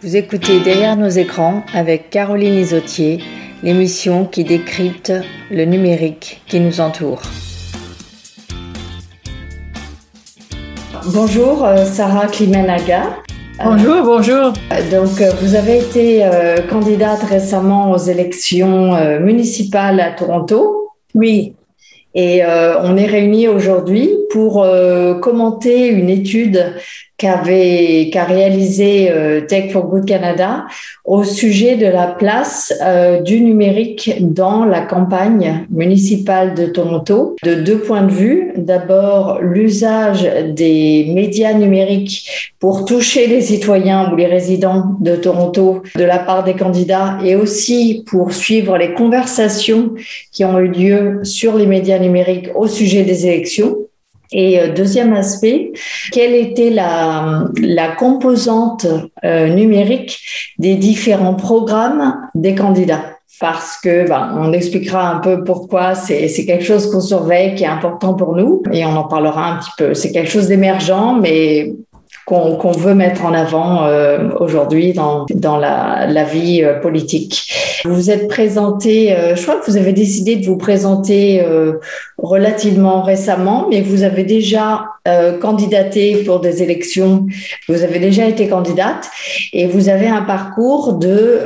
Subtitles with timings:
[0.00, 3.18] Vous écoutez Derrière nos écrans avec Caroline Isotier,
[3.64, 5.12] l'émission qui décrypte
[5.50, 7.20] le numérique qui nous entoure.
[11.06, 13.16] Bonjour euh, Sarah Klimenaga.
[13.64, 14.52] Bonjour, bonjour.
[14.92, 20.92] Donc, euh, vous avez été euh, candidate récemment aux élections municipales à Toronto.
[21.16, 21.56] Oui.
[22.14, 24.66] Et on est réunis aujourd'hui pour
[25.20, 26.74] commenter une étude
[27.18, 30.66] qu'avait qu'a réalisé euh, Tech for Good Canada
[31.04, 37.54] au sujet de la place euh, du numérique dans la campagne municipale de Toronto de
[37.54, 38.52] deux points de vue.
[38.56, 46.04] D'abord, l'usage des médias numériques pour toucher les citoyens ou les résidents de Toronto de
[46.04, 49.94] la part des candidats et aussi pour suivre les conversations
[50.30, 53.87] qui ont eu lieu sur les médias numériques au sujet des élections.
[54.32, 55.72] Et euh, deuxième aspect,
[56.12, 58.86] quelle était la, la composante
[59.24, 60.20] euh, numérique
[60.58, 63.04] des différents programmes des candidats?
[63.40, 67.68] Parce que ben, on expliquera un peu pourquoi c'est quelque chose qu'on surveille, qui est
[67.68, 69.94] important pour nous, et on en parlera un petit peu.
[69.94, 71.72] C'est quelque chose d'émergent, mais
[72.28, 77.50] qu'on veut mettre en avant euh, aujourd'hui dans, dans la, vie euh, politique.
[77.84, 81.42] Vous vous êtes présenté, euh, je crois que vous avez décidé de vous présenter
[82.18, 84.84] relativement récemment, mais vous avez déjà
[85.40, 87.26] candidaté pour des élections,
[87.68, 89.08] vous avez déjà été candidate
[89.54, 91.40] et vous avez un parcours de,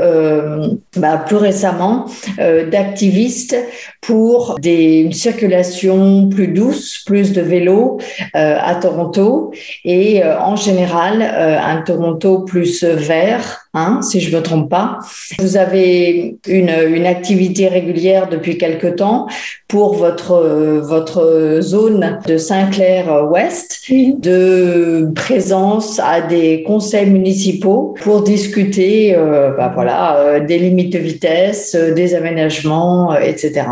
[0.97, 2.07] bah, plus récemment,
[2.39, 3.57] d'activiste
[4.01, 7.99] pour des, une circulation plus douce, plus de vélos
[8.35, 9.53] à Toronto
[9.85, 14.71] et en général général euh, un Toronto plus vert, hein, si je ne me trompe
[14.71, 14.99] pas.
[15.39, 19.27] Vous avez une, une activité régulière depuis quelque temps
[19.69, 29.53] pour votre, votre zone de Saint-Clair-Ouest, de présence à des conseils municipaux pour discuter euh,
[29.57, 33.67] bah, voilà, euh, des limites de vitesse, des aménagements, etc.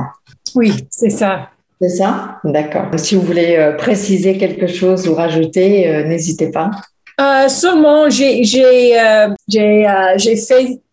[0.55, 1.51] Oui, c'est ça.
[1.81, 2.41] C'est ça?
[2.45, 2.89] D'accord.
[2.97, 6.71] Si vous voulez euh, préciser quelque chose ou rajouter, euh, n'hésitez pas.
[7.19, 8.99] Euh, seulement, j'ai fait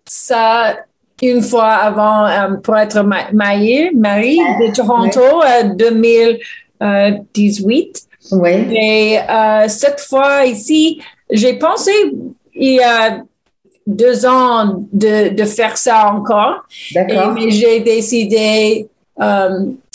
[0.05, 0.77] ça
[1.21, 3.03] une fois avant pour être
[3.33, 8.01] mariée, Marie de Toronto en 2018.
[8.31, 8.51] Oui.
[8.71, 9.19] Et
[9.67, 11.91] cette fois ici, j'ai pensé
[12.53, 13.23] il y a
[13.85, 16.63] deux ans de, de faire ça encore.
[16.93, 17.33] D'accord.
[17.33, 18.87] Mais j'ai décidé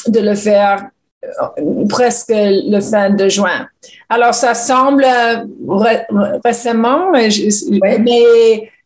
[0.07, 0.89] de le faire
[1.25, 3.69] euh, presque le fin de juin.
[4.09, 5.45] Alors, ça semble euh,
[6.45, 7.29] récemment, mais,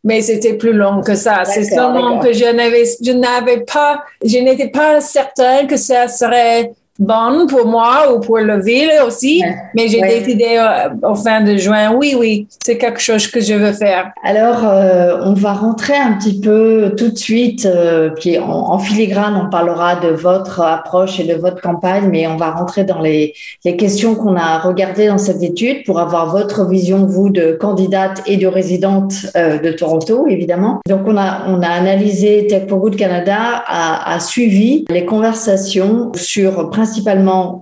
[0.03, 1.45] mais, c'était plus long que ça.
[1.45, 6.71] C'est seulement que je n'avais, je n'avais pas, je n'étais pas certain que ça serait
[6.99, 9.43] bonne pour moi ou pour la ville aussi,
[9.75, 13.53] mais j'ai décidé euh, au fin de juin, oui, oui, c'est quelque chose que je
[13.53, 14.11] veux faire.
[14.23, 19.35] Alors, euh, on va rentrer un petit peu tout de suite, euh, puis en, filigrane,
[19.35, 23.33] on parlera de votre approche et de votre campagne, mais on va rentrer dans les,
[23.65, 28.21] les questions qu'on a regardées dans cette étude pour avoir votre vision, vous, de candidate
[28.25, 30.79] et de résidente de Toronto, évidemment.
[30.87, 36.11] Donc, on a, on a analysé Tech for Good Canada, a, a suivi les conversations
[36.15, 36.86] sur principalement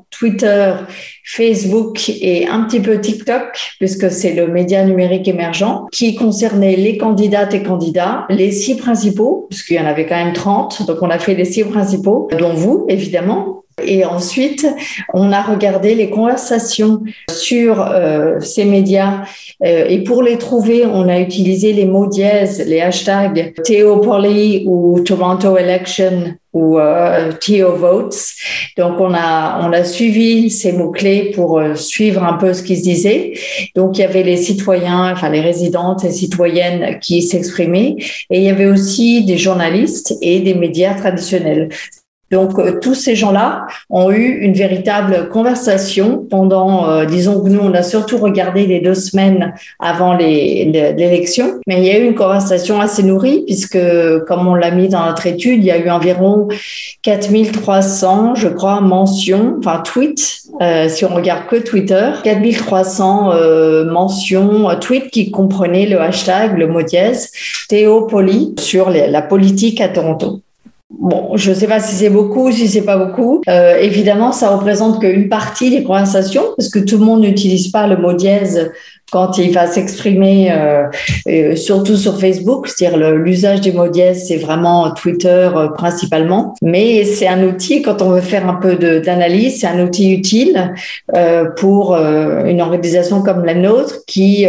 [0.09, 0.74] Twitter,
[1.25, 6.97] Facebook et un petit peu TikTok, puisque c'est le média numérique émergent, qui concernait les
[6.97, 11.09] candidates et candidats, les six principaux, puisqu'il y en avait quand même 30, donc on
[11.09, 14.66] a fait les six principaux, dont vous, évidemment, et ensuite,
[15.13, 19.24] on a regardé les conversations sur euh, ces médias.
[19.63, 25.02] Euh, et pour les trouver, on a utilisé les mots dièses, les hashtags Theopoli ou
[25.02, 28.16] Toronto Election ou euh, Theo Votes.
[28.78, 32.78] Donc, on a, on a suivi ces mots-clés pour euh, suivre un peu ce qui
[32.78, 33.34] se disait.
[33.75, 37.97] Donc, il y avait les citoyens, enfin les résidentes et citoyennes qui s'exprimaient.
[38.30, 41.69] Et il y avait aussi des journalistes et des médias traditionnels.
[42.31, 47.59] Donc, euh, tous ces gens-là ont eu une véritable conversation pendant, euh, disons que nous,
[47.59, 52.16] on a surtout regardé les deux semaines avant l'élection, mais il y a eu une
[52.16, 53.78] conversation assez nourrie puisque,
[54.28, 56.47] comme on l'a mis dans notre étude, il y a eu environ
[57.03, 63.34] 4300, je crois, mentions, enfin tweets, euh, si on regarde que Twitter, 4300
[63.85, 67.32] mentions, tweets qui comprenaient le hashtag, le mot dièse,
[67.70, 70.41] Théopoli sur la politique à Toronto.
[70.91, 73.41] Bon, je ne sais pas si c'est beaucoup, si c'est pas beaucoup.
[73.49, 77.87] Euh, évidemment, ça représente qu'une partie des conversations, parce que tout le monde n'utilise pas
[77.87, 78.72] le mot dièse
[79.11, 84.91] quand il va s'exprimer, euh, surtout sur Facebook, c'est-à-dire l'usage des mots dièses, c'est vraiment
[84.91, 86.55] Twitter principalement.
[86.61, 90.73] Mais c'est un outil, quand on veut faire un peu d'analyse, c'est un outil utile
[91.57, 94.47] pour une organisation comme la nôtre qui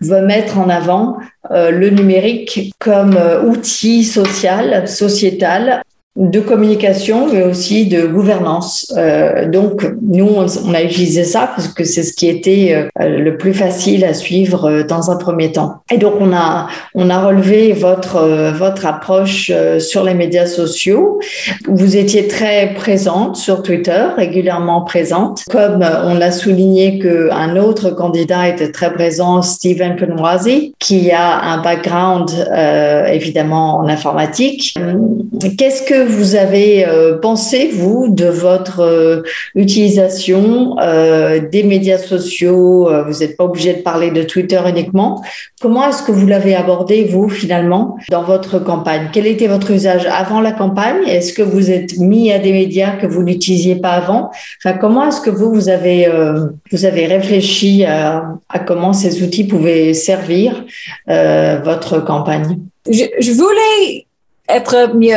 [0.00, 1.16] veut mettre en avant
[1.50, 5.82] le numérique comme outil social, sociétal
[6.16, 8.92] de communication, mais aussi de gouvernance.
[8.96, 13.36] Euh, donc, nous, on a utilisé ça parce que c'est ce qui était euh, le
[13.36, 15.76] plus facile à suivre euh, dans un premier temps.
[15.88, 16.66] Et donc, on a,
[16.96, 21.20] on a relevé votre, votre approche sur les médias sociaux.
[21.68, 25.44] Vous étiez très présente sur Twitter, régulièrement présente.
[25.48, 31.62] Comme on l'a souligné qu'un autre candidat était très présent, Stephen Penwazi, qui a un
[31.62, 32.30] background
[33.12, 34.74] évidemment en informatique.
[35.56, 39.22] Qu'est-ce que vous avez euh, pensé, vous, de votre euh,
[39.54, 45.22] utilisation euh, des médias sociaux Vous n'êtes pas obligé de parler de Twitter uniquement.
[45.60, 49.08] Comment est-ce que vous l'avez abordé, vous, finalement, dans votre campagne?
[49.12, 51.06] Quel était votre usage avant la campagne?
[51.06, 54.30] Est-ce que vous êtes mis à des médias que vous n'utilisiez pas avant?
[54.64, 56.08] Enfin, comment est-ce que vous, vous avez,
[56.70, 60.64] vous avez réfléchi à, comment ces outils pouvaient servir
[61.06, 62.58] votre campagne?
[62.88, 64.06] Je voulais
[64.48, 65.16] être mieux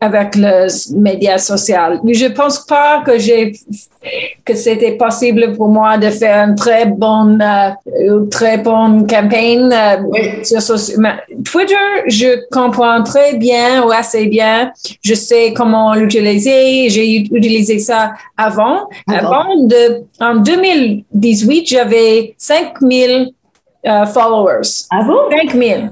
[0.00, 0.66] avec le
[0.98, 2.00] média social.
[2.06, 3.52] Je pense pas que j'ai
[4.46, 10.42] que c'était possible pour moi de faire une très bonne euh, très bonne campagne euh,
[10.42, 10.76] sur
[11.44, 11.74] Twitter.
[12.06, 14.72] Je comprends très bien ou assez bien.
[15.02, 16.88] Je sais comment l'utiliser.
[16.88, 18.88] J'ai utilisé ça avant.
[19.06, 23.32] Avant de en 2018, j'avais 5000
[23.86, 24.86] euh, followers.
[24.90, 25.30] Ah bon?
[25.30, 25.90] 5000.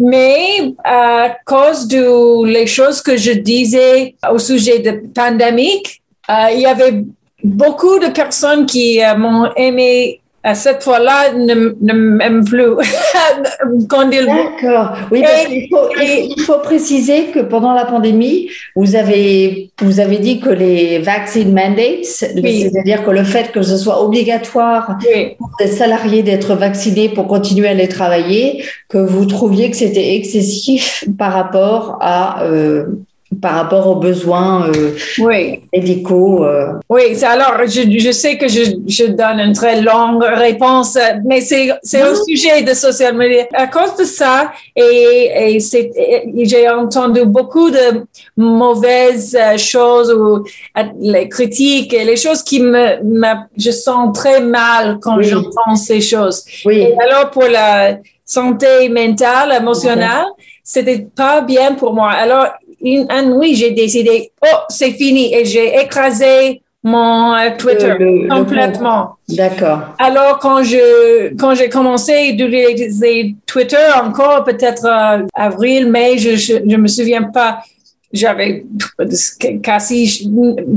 [0.00, 5.82] Mais à cause de les choses que je disais au sujet de pandémie,
[6.28, 7.04] euh, il y avait
[7.42, 12.62] beaucoup de personnes qui euh, m'ont aimé à cette fois-là ne, ne m'aime plus.
[14.26, 14.96] D'accord.
[15.10, 20.18] Oui, parce il, faut, il, faut, préciser que pendant la pandémie, vous avez, vous avez
[20.18, 24.98] dit que les vaccine mandates, c'est-à-dire que le fait que ce soit obligatoire
[25.38, 30.14] pour les salariés d'être vaccinés pour continuer à aller travailler, que vous trouviez que c'était
[30.14, 32.86] excessif par rapport à euh,
[33.42, 35.60] par rapport aux besoins euh, oui.
[35.72, 36.44] médicaux.
[36.44, 36.72] Euh.
[36.88, 41.70] Oui, alors je, je, sais que je, je, donne une très longue réponse, mais c'est,
[41.82, 43.44] c'est au sujet de social media.
[43.52, 45.90] À cause de ça, et, et, c'est,
[46.42, 50.44] j'ai entendu beaucoup de mauvaises choses ou
[51.00, 56.00] les critiques et les choses qui me, me je sens très mal quand j'entends ces
[56.00, 56.44] choses.
[56.64, 56.78] Oui.
[56.78, 60.26] Et alors pour la santé mentale, émotionnelle,
[60.64, 62.10] c'était pas bien pour moi.
[62.10, 62.46] Alors
[62.80, 67.94] une, nuit, j'ai décidé, oh, c'est fini, et j'ai écrasé mon euh, Twitter
[68.30, 69.16] complètement.
[69.28, 69.80] D'accord.
[69.98, 76.54] Alors quand je quand j'ai commencé d'utiliser Twitter encore peut-être euh, avril mai je, je
[76.64, 77.58] je me souviens pas
[78.12, 78.64] j'avais
[79.62, 80.30] quasi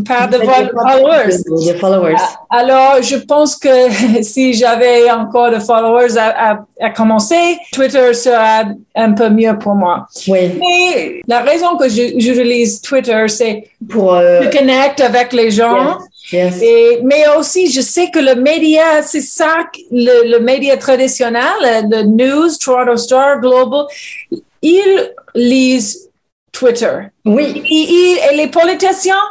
[0.05, 1.77] pas de followers.
[1.79, 2.15] followers.
[2.49, 3.69] Alors, je pense que
[4.21, 10.07] si j'avais encore de followers à, à, commencer, Twitter sera un peu mieux pour moi.
[10.27, 10.51] Oui.
[10.59, 15.99] Mais la raison que j'utilise Twitter, c'est pour euh, connecter avec les gens.
[16.31, 16.61] Yes.
[16.61, 19.57] Et, mais aussi, je sais que le média, c'est ça,
[19.91, 21.43] le, le média traditionnel,
[21.89, 23.85] le news, Toronto Star, Global,
[24.61, 26.10] ils lisent
[26.51, 27.07] Twitter.
[27.25, 27.63] Oui.
[27.69, 29.23] Et, les politiciens,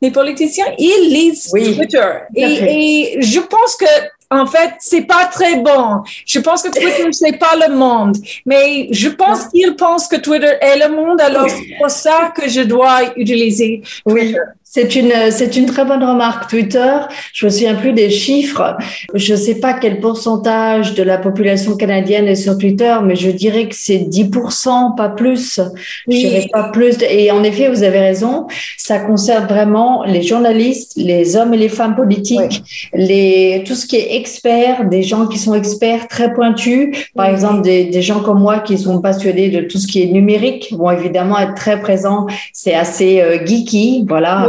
[0.00, 2.10] les politiciens, ils lisent Twitter.
[2.34, 3.86] Et, et, je pense que
[4.32, 6.02] en fait, c'est pas très bon.
[6.26, 8.16] Je pense que Twitter, c'est pas le monde.
[8.46, 11.20] Mais je pense qu'ils pensent que Twitter est le monde.
[11.20, 14.38] Alors, c'est pour ça que je dois utiliser Twitter.
[14.38, 14.52] Oui.
[14.74, 16.48] C'est une, c'est une très bonne remarque.
[16.48, 16.94] Twitter,
[17.34, 18.74] je me souviens plus des chiffres.
[19.12, 23.30] Je ne sais pas quel pourcentage de la population canadienne est sur Twitter, mais je
[23.30, 25.60] dirais que c'est 10%, pas plus.
[26.08, 26.96] Je dirais pas plus.
[27.02, 28.46] Et en effet, vous avez raison.
[28.78, 32.62] Ça concerne vraiment les journalistes, les hommes et les femmes politiques,
[32.94, 37.10] les, tout ce qui est expert, des gens qui sont experts très pointus.
[37.14, 40.06] Par exemple, des, des gens comme moi qui sont passionnés de tout ce qui est
[40.06, 42.26] numérique vont évidemment être très présents.
[42.54, 44.06] C'est assez euh, geeky.
[44.08, 44.48] Voilà.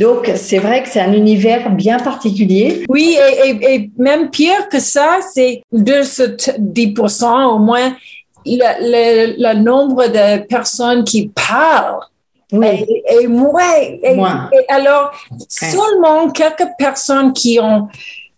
[0.00, 2.84] Donc, c'est vrai que c'est un univers bien particulier.
[2.88, 7.94] Oui, et, même pire que ça, c'est de ce 10% au moins,
[8.44, 12.00] le, nombre de personnes qui parlent
[12.52, 12.86] oui.
[13.10, 13.64] Et, moins.
[14.02, 14.16] Et,
[14.68, 15.10] alors,
[15.48, 17.88] seulement quelques personnes qui ont,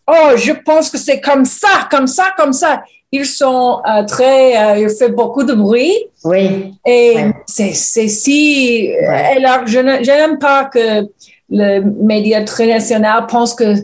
[0.07, 4.57] oh, je pense que c'est comme ça, comme ça, comme ça ils sont euh, très,
[4.57, 5.95] euh, ils font beaucoup de bruit.
[6.25, 6.75] Oui.
[6.87, 11.09] Et c'est, c'est si, alors je, n'aime pas que
[11.51, 13.75] le média très national pense que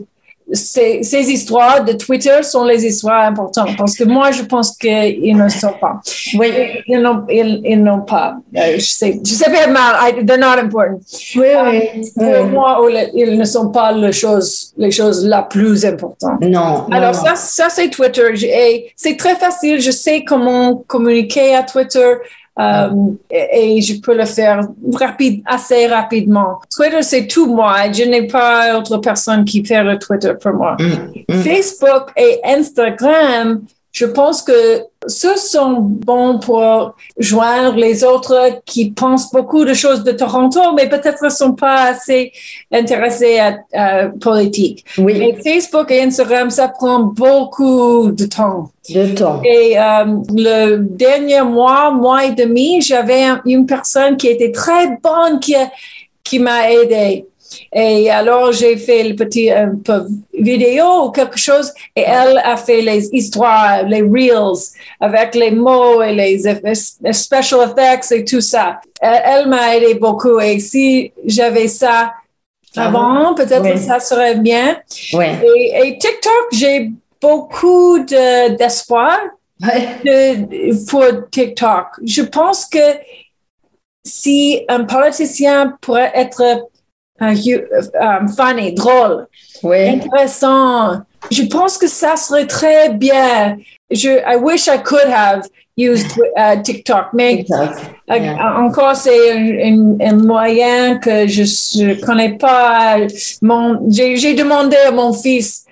[0.51, 5.35] ces, ces, histoires de Twitter sont les histoires importantes parce que moi, je pense qu'ils
[5.35, 5.99] ne sont pas.
[6.37, 6.51] Oui.
[6.87, 8.37] Ils n'ont, ils, n'ont pas.
[8.55, 9.95] Euh, je sais, je sais pas mal.
[10.01, 10.99] I, they're not important.
[11.35, 12.11] Oui, oui.
[12.21, 12.79] Euh, pour moi,
[13.13, 16.41] ils ne sont pas les choses, les choses la plus importantes.
[16.41, 16.85] Non.
[16.91, 18.33] Alors, non, ça, ça c'est Twitter.
[18.43, 19.81] Et c'est très facile.
[19.81, 22.13] Je sais comment communiquer à Twitter.
[22.57, 22.89] Euh,
[23.29, 26.61] et, et, je peux le faire rapide, assez rapidement.
[26.73, 27.91] Twitter, c'est tout moi.
[27.91, 30.77] Je n'ai pas autre personne qui fait le Twitter pour moi.
[30.79, 31.43] Mm, mm.
[31.43, 33.61] Facebook et Instagram,
[33.99, 40.03] je pense que ceux sont bons pour joindre les autres qui pensent beaucoup de choses
[40.03, 42.33] de Toronto, mais peut-être ne sont pas assez
[42.73, 44.83] intéressés à, à politique.
[44.97, 45.13] Oui.
[45.17, 48.69] Mais Facebook et Instagram, ça prend beaucoup de temps.
[48.89, 49.41] De temps.
[49.45, 54.83] Et euh, le dernier mois, mois et demi, j'avais un- une personne qui était très
[55.01, 55.55] bonne qui,
[56.23, 57.27] qui m'a aidé.
[57.71, 62.57] Et alors, j'ai fait le petit un peu vidéo ou quelque chose et elle a
[62.57, 64.57] fait les histoires, les reels
[64.99, 66.39] avec les mots et les
[67.13, 68.79] special effects et tout ça.
[69.01, 72.13] Elle, elle m'a aidé beaucoup et si j'avais ça
[72.75, 73.77] avant, peut-être Oui.
[73.77, 74.77] ça serait bien.
[75.13, 79.17] Et, et TikTok, j'ai beaucoup de- d'espoir
[79.61, 81.85] de- pour TikTok.
[82.05, 82.79] Je pense que
[84.03, 86.67] si un politicien pourrait être
[87.19, 89.27] funny, drôle,
[89.63, 93.57] intéressant, je pense que ça serait très bien.
[93.91, 95.43] Je, I wish I could have
[95.77, 96.07] used
[96.37, 97.67] uh, TikTok, mais euh,
[98.07, 98.59] Yeah.
[98.59, 101.41] encore c'est un, moyen que je
[101.83, 102.97] ne connais pas.
[103.41, 105.64] Mon, j'ai, j'ai demandé à mon fils.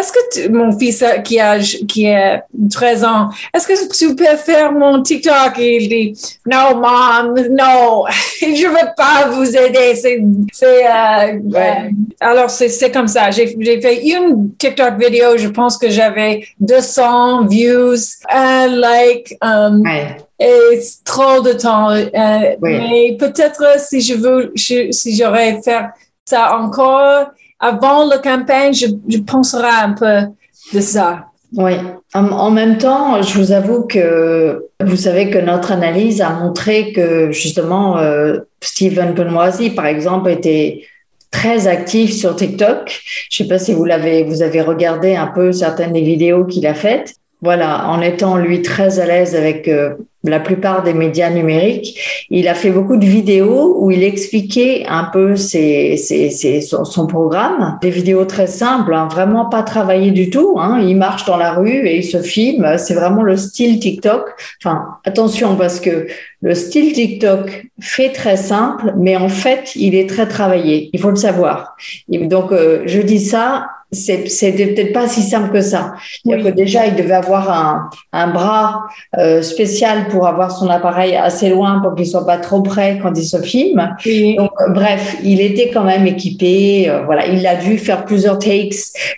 [0.00, 4.14] Est-ce que tu- mon fils euh, qui a qui a 13 ans, est-ce que tu
[4.16, 5.58] peux faire mon TikTok?
[5.58, 8.04] Et il dit non, mom, non,
[8.40, 9.94] je veux pas vous aider.
[9.94, 11.90] C'est, c'est, euh, Ouais.
[12.20, 13.30] alors c'est, c'est comme ça.
[13.30, 15.36] J'ai, j'ai fait une TikTok vidéo.
[15.36, 17.96] Je pense que j'avais 200 views,
[18.30, 19.36] un like.
[19.42, 20.16] um, Ouais.
[20.38, 21.90] et c'est trop de temps.
[21.90, 22.78] euh, Oui.
[22.78, 25.90] Mais peut-être si je veux, je- si j'aurais faire
[26.24, 27.26] ça encore
[27.60, 30.28] avant la campagne, je, penserai un peu
[30.72, 31.26] de ça.
[31.52, 31.72] Oui.
[32.14, 37.32] En, même temps, je vous avoue que vous savez que notre analyse a montré que
[37.32, 40.82] justement euh, Stephen Benoisi, par exemple, était
[41.30, 43.02] très actif sur TikTok.
[43.30, 46.66] Je sais pas si vous l'avez, vous avez regardé un peu certaines des vidéos qu'il
[46.66, 47.14] a faites.
[47.42, 51.98] Voilà, en étant lui très à l'aise avec euh, la plupart des médias numériques,
[52.28, 56.84] il a fait beaucoup de vidéos où il expliquait un peu ses, ses, ses- son,
[56.84, 57.78] son programme.
[57.80, 60.56] Des vidéos très simples, hein, vraiment pas travaillées du tout.
[60.58, 60.80] Hein.
[60.82, 62.74] Il marche dans la rue et il se filme.
[62.76, 64.24] C'est vraiment le style TikTok.
[64.62, 66.06] Enfin, attention parce que
[66.42, 70.90] le style TikTok fait très simple, mais en fait, il est très travaillé.
[70.92, 71.76] Il faut le savoir.
[72.10, 73.66] Et donc, euh, je dis ça.
[73.92, 74.18] C'est
[74.52, 75.94] peut-être pas si simple que ça.
[76.24, 76.40] Oui.
[76.44, 78.84] que déjà, il devait avoir un, un bras
[79.18, 83.12] euh, spécial pour avoir son appareil assez loin pour qu'il soit pas trop près quand
[83.16, 83.94] il se filme.
[84.36, 86.88] Donc, bref, il était quand même équipé.
[86.88, 88.74] euh, voilà, il a dû faire plusieurs takes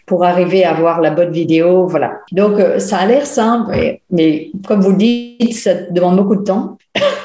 [0.07, 1.87] pour arriver à avoir la bonne vidéo.
[1.87, 2.13] Voilà.
[2.33, 6.37] Donc, euh, ça a l'air simple, mais, mais comme vous le dites, ça demande beaucoup
[6.37, 6.79] de temps.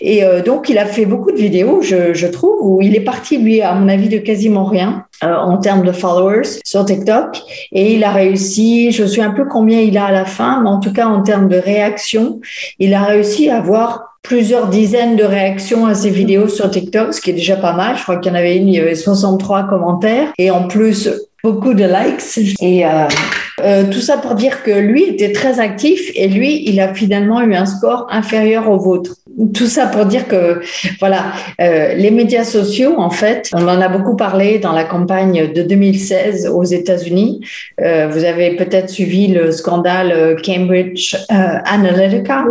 [0.00, 3.38] Et euh, donc, il a fait beaucoup de vidéos, je, trouve, où il est parti,
[3.38, 7.40] lui, à mon avis, de quasiment rien euh, en termes de followers sur TikTok.
[7.72, 10.68] Et il a réussi, je suis un peu combien il a à la fin, mais
[10.68, 12.40] en tout cas, en termes de réaction,
[12.78, 17.20] il a réussi à avoir plusieurs dizaines de réactions à ses vidéos sur TikTok, ce
[17.20, 17.96] qui est déjà pas mal.
[17.96, 21.08] Je crois qu'il y en avait une, il y avait 63 commentaires et en plus
[21.42, 22.56] beaucoup de likes.
[22.60, 26.94] Et euh, tout ça pour dire que lui était très actif et lui, il a
[26.94, 29.16] finalement eu un score inférieur au vôtre.
[29.54, 30.60] Tout ça pour dire que
[30.98, 35.52] voilà, euh, les médias sociaux, en fait, on en a beaucoup parlé dans la campagne
[35.52, 37.40] de 2016 aux États-Unis.
[37.80, 42.44] Euh, vous avez peut-être suivi le scandale euh, Cambridge euh, Analytica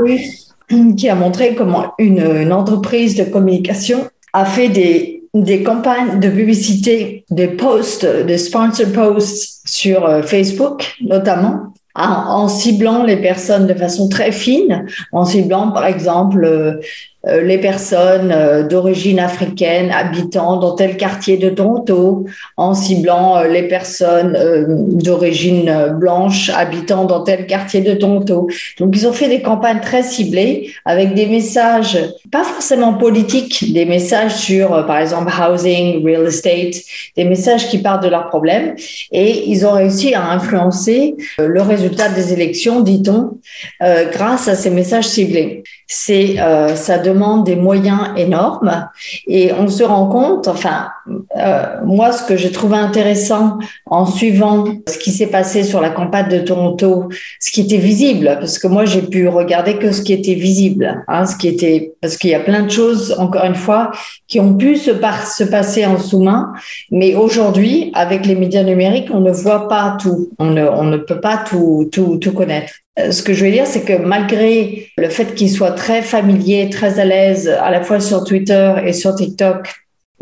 [0.97, 6.29] qui a montré comment une, une entreprise de communication a fait des, des campagnes de
[6.29, 14.07] publicité, des posts, des sponsored posts sur Facebook notamment, en, ciblant les personnes de façon
[14.07, 16.79] très fine, en ciblant par exemple euh,
[17.25, 22.25] les personnes euh, d'origine africaine habitant dans tel quartier de Toronto,
[22.57, 28.47] en ciblant euh, les personnes euh, d'origine euh, blanche habitant dans tel quartier de Toronto.
[28.79, 31.97] Donc ils ont fait des campagnes très ciblées avec des messages
[32.31, 36.75] pas forcément politiques, des messages sur euh, par exemple housing, real estate,
[37.15, 38.75] des messages qui partent de leurs problèmes
[39.11, 43.37] et ils ont réussi à influencer euh, le résultat des élections, dit-on,
[43.81, 45.63] euh, grâce à ces messages ciblés.
[45.87, 48.89] C'est euh, ça demande des moyens énormes.
[49.27, 50.89] Et on se rend compte, enfin,
[51.37, 55.89] euh, moi, ce que j'ai trouvé intéressant en suivant ce qui s'est passé sur la
[55.89, 57.09] campagne de Toronto,
[57.39, 61.03] ce qui était visible, parce que moi, j'ai pu regarder que ce qui était visible,
[61.07, 63.91] hein, ce qui était, parce qu'il y a plein de choses, encore une fois,
[64.27, 66.53] qui ont pu se, se passer en sous-main.
[66.91, 70.29] Mais aujourd'hui, avec les médias numériques, on ne voit pas tout.
[70.39, 72.73] On ne, peut pas tout, tout connaître.
[72.99, 76.69] Euh, ce que je veux dire, c'est que malgré le fait qu'il soit très familier,
[76.69, 79.73] très à l'aise, à la fois sur Twitter et sur TikTok,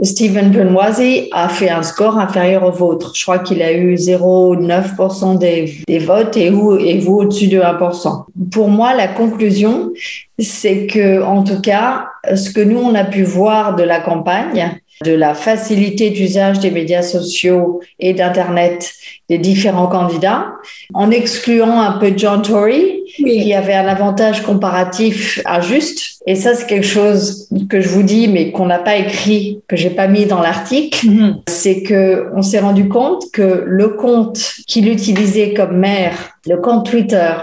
[0.01, 3.13] Stephen Benoisi a fait un score inférieur au vôtre.
[3.15, 7.61] Je crois qu'il a eu 0,9% des, des, votes et vous, et vous au-dessus de
[7.61, 8.25] 1%.
[8.51, 9.93] Pour moi, la conclusion,
[10.37, 14.77] c'est que, en tout cas, ce que nous, on a pu voir de la campagne,
[15.03, 18.93] de la facilité d'usage des médias sociaux et d'Internet
[19.27, 20.53] des différents candidats,
[20.93, 26.21] en excluant un peu John Tory, qui avait un avantage comparatif injuste.
[26.27, 29.75] Et ça, c'est quelque chose que je vous dis, mais qu'on n'a pas écrit, que
[29.75, 31.07] j'ai pas mis dans l'article.
[31.07, 31.33] Mm-hmm.
[31.47, 36.89] C'est que on s'est rendu compte que le compte qu'il utilisait comme maire, le compte
[36.89, 37.33] Twitter,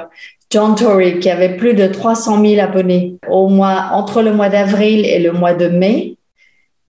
[0.51, 5.07] John Tory, qui avait plus de 300 000 abonnés au mois, entre le mois d'avril
[5.07, 6.17] et le mois de mai,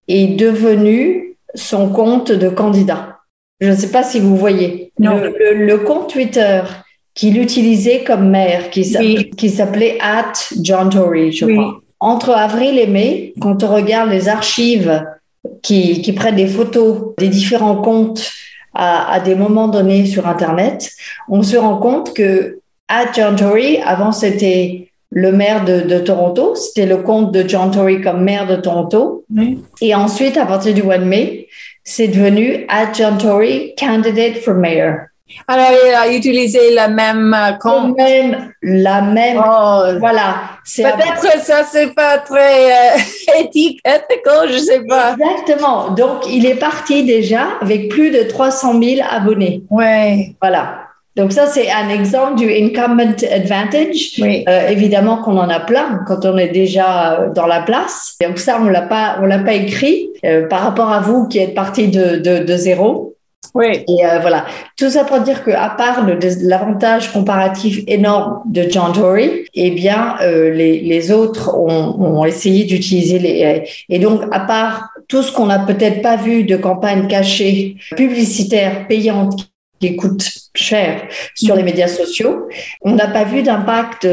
[0.07, 3.19] est devenu son compte de candidat.
[3.59, 4.91] Je ne sais pas si vous voyez.
[4.99, 6.61] Le, compte Twitter
[7.13, 11.79] qu'il utilisait comme maire, qui s'appelait at John Tory, je crois.
[11.99, 15.05] Entre avril et mai, quand on regarde les archives
[15.61, 18.29] qui, qui prennent des photos des différents comptes
[18.73, 20.91] à, à, des moments donnés sur Internet,
[21.29, 26.55] on se rend compte que at John Tory, avant c'était le maire de, Toronto.
[26.55, 29.25] C'était le compte de John Tory comme maire de Toronto.
[29.81, 31.47] Et ensuite, à partir du mois de mai,
[31.83, 34.95] c'est devenu at John Tory, candidate for mayor.
[35.47, 37.97] Alors, il a utilisé la même euh, compte.
[37.97, 39.41] Même, la même.
[39.43, 39.97] Oh.
[39.99, 40.35] voilà.
[40.75, 42.97] Peut-être ça, c'est pas très euh,
[43.39, 45.15] éthique, ethical, je sais pas.
[45.19, 45.89] Exactement.
[45.91, 49.63] Donc, il est parti déjà avec plus de 300 000 abonnés.
[49.69, 50.35] Ouais.
[50.39, 50.92] Voilà.
[51.15, 54.19] Donc ça, c'est un exemple du incumbent advantage.
[54.19, 58.17] Euh, évidemment qu'on en a plein quand on est déjà euh, dans la place.
[58.21, 61.37] Donc ça, on l'a pas, on l'a pas écrit euh, par rapport à vous qui
[61.37, 63.15] êtes parti de, de, de zéro.
[63.55, 63.83] Oui.
[63.87, 64.45] Et euh, voilà,
[64.77, 66.07] tout ça pour dire qu'à part
[66.41, 72.63] l'avantage comparatif énorme de John Tory, eh bien, euh, les, les, autres ont, ont essayé
[72.63, 73.63] d'utiliser les...
[73.89, 78.87] Et donc, à part tout ce qu'on n'a peut-être pas vu de campagne cachée, publicitaire,
[78.87, 79.52] payante,
[79.83, 82.47] qui coûte cher sur les médias sociaux.
[82.81, 84.07] On n'a pas vu d'impact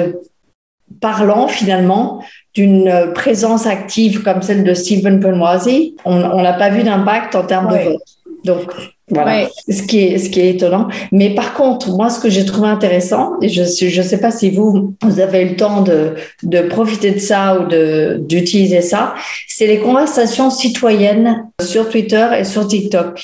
[1.00, 5.96] parlant finalement d'une présence active comme celle de Stephen Penwazi.
[6.04, 8.02] On n'a pas vu d'impact en termes de vote.
[8.44, 8.72] Donc,
[9.10, 10.88] voilà, ce, qui est, ce qui est étonnant.
[11.12, 14.30] Mais par contre, moi, ce que j'ai trouvé intéressant, et je ne je sais pas
[14.30, 19.14] si vous, vous avez eu le temps de, de profiter de ça ou d'utiliser ça,
[19.48, 23.20] c'est les conversations citoyennes sur Twitter et sur TikTok.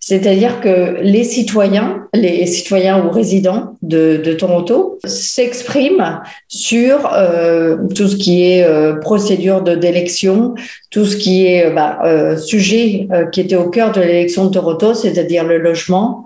[0.00, 8.08] C'est-à-dire que les citoyens, les citoyens ou résidents de, de Toronto s'expriment sur euh, tout
[8.08, 10.54] ce qui est euh, procédure d'élection,
[10.90, 14.46] tout ce qui est euh, bah, euh, sujet euh, qui était au cœur de l'élection
[14.46, 16.24] de Toronto, c'est-à-dire le logement,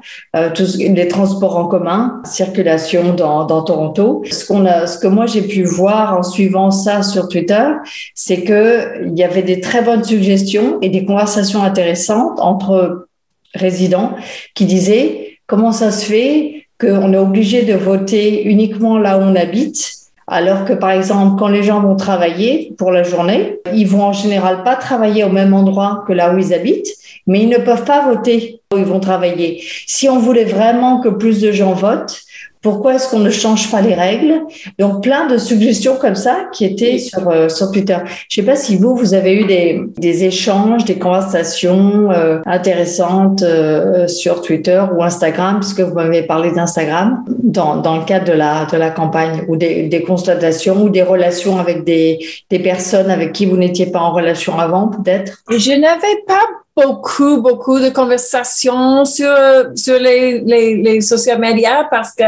[0.54, 4.22] tous les transports en commun, circulation dans, dans Toronto.
[4.30, 7.66] Ce qu'on a, ce que moi j'ai pu voir en suivant ça sur Twitter,
[8.14, 13.08] c'est que il y avait des très bonnes suggestions et des conversations intéressantes entre
[13.54, 14.12] résidents
[14.54, 19.36] qui disaient comment ça se fait qu'on est obligé de voter uniquement là où on
[19.36, 20.01] habite
[20.33, 24.14] alors que, par exemple, quand les gens vont travailler pour la journée, ils vont en
[24.14, 26.88] général pas travailler au même endroit que là où ils habitent,
[27.27, 29.62] mais ils ne peuvent pas voter où ils vont travailler.
[29.87, 32.23] Si on voulait vraiment que plus de gens votent,
[32.62, 34.40] pourquoi est-ce qu'on ne change pas les règles?
[34.79, 37.98] Donc plein de suggestions comme ça qui étaient sur euh, sur Twitter.
[38.29, 43.42] Je sais pas si vous vous avez eu des, des échanges, des conversations euh, intéressantes
[43.42, 48.33] euh, sur Twitter ou Instagram, puisque vous m'avez parlé d'Instagram dans dans le cadre de
[48.33, 52.18] la de la campagne ou des, des constatations ou des relations avec des
[52.51, 55.42] des personnes avec qui vous n'étiez pas en relation avant peut-être?
[55.51, 59.35] Je n'avais pas beaucoup, beaucoup de conversations sur,
[59.74, 62.22] sur les, les, les social media parce que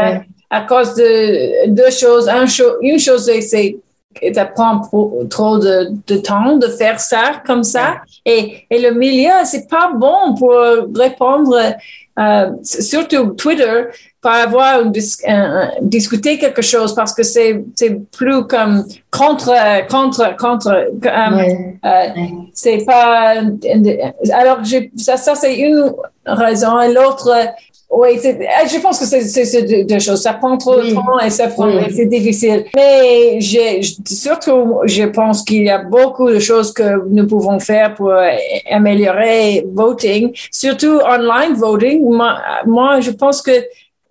[0.49, 2.45] à cause de deux choses, un
[2.81, 3.77] une chose, c'est
[4.13, 4.81] que ça prend
[5.29, 7.95] trop de, de, temps de faire ça comme ça.
[8.25, 10.53] Et, et le milieu, c'est pas bon pour
[10.95, 11.57] répondre,
[12.19, 13.85] euh, surtout Twitter,
[14.25, 14.83] pour avoir
[15.81, 17.63] discuter quelque chose parce que c'est
[18.11, 19.53] plus comme contre
[19.87, 21.53] contre contre euh,
[21.85, 22.07] euh,
[22.51, 23.35] c'est pas
[24.33, 24.57] alors
[24.97, 25.93] ça ça c'est une
[26.25, 27.29] raison et l'autre
[27.91, 28.09] Oui,
[28.73, 30.21] je pense que c'est deux choses.
[30.27, 32.65] Ça prend trop de temps et ça prend, c'est difficile.
[32.75, 33.39] Mais
[34.23, 34.63] surtout,
[34.95, 38.11] je pense qu'il y a beaucoup de choses que nous pouvons faire pour
[38.77, 40.23] améliorer voting,
[40.61, 41.97] surtout online voting.
[42.77, 43.55] Moi, je pense que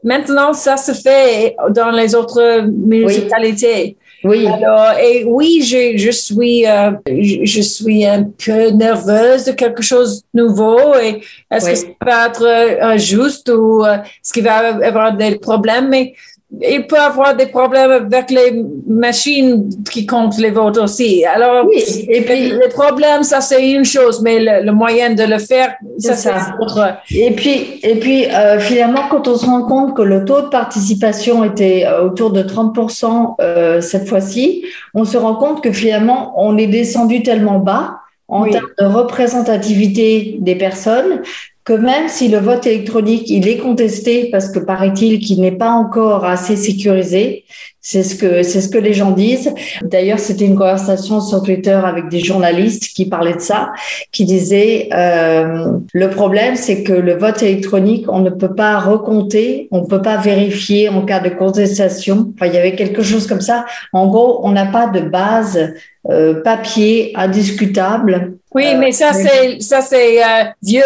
[0.04, 3.96] maintenant, ça se fait dans les autres municipalités.
[4.24, 4.46] Oui.
[4.46, 10.24] Alors, et oui, je, je suis, euh, je, suis un peu nerveuse de quelque chose
[10.32, 14.78] de nouveau et est-ce que ça va être euh, juste ou euh, est-ce qu'il va
[14.78, 15.88] y avoir des problèmes?
[15.90, 16.14] Mais
[16.62, 21.24] il peut avoir des problèmes avec les machines qui comptent les votes aussi.
[21.24, 25.38] Alors, oui, et puis, les problèmes, ça c'est une chose, mais le, moyen de le
[25.38, 26.96] faire, ça c'est autre.
[27.10, 30.48] Et puis, et puis euh, finalement, quand on se rend compte que le taux de
[30.48, 34.64] participation était euh, autour de 30% euh, cette fois-ci,
[34.94, 40.36] on se rend compte que finalement, on est descendu tellement bas en termes de représentativité
[40.40, 41.20] des personnes
[41.64, 45.70] que même si le vote électronique, il est contesté parce que paraît-il qu'il n'est pas
[45.70, 47.44] encore assez sécurisé,
[47.80, 49.52] c'est ce que c'est ce que les gens disent.
[49.82, 53.72] D'ailleurs, c'était une conversation sur Twitter avec des journalistes qui parlaient de ça,
[54.12, 59.68] qui disaient euh, le problème, c'est que le vote électronique, on ne peut pas recompter,
[59.70, 62.32] on ne peut pas vérifier en cas de contestation.
[62.34, 63.64] Enfin, il y avait quelque chose comme ça.
[63.94, 65.74] En gros, on n'a pas de base
[66.10, 68.34] euh, papier indiscutable.
[68.54, 70.82] Oui, mais ça euh, c'est ça c'est euh, vieux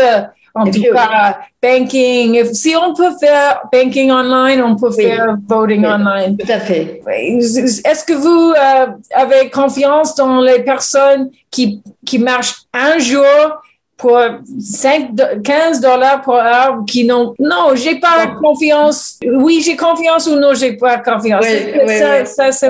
[0.58, 2.44] en tout cas, banking.
[2.52, 6.36] si on peut faire banking online, on peut faire voting online.
[6.36, 7.00] Tout à fait.
[7.08, 13.24] Est-ce que vous euh, avez confiance dans les personnes qui, qui marchent un jour
[13.98, 14.18] pour
[14.60, 15.10] 5,
[15.42, 19.18] 15 dollars par heure qui n'ont, non, j'ai pas confiance.
[19.26, 21.44] Oui, j'ai confiance ou non, j'ai pas confiance.
[22.24, 22.68] ça, ça,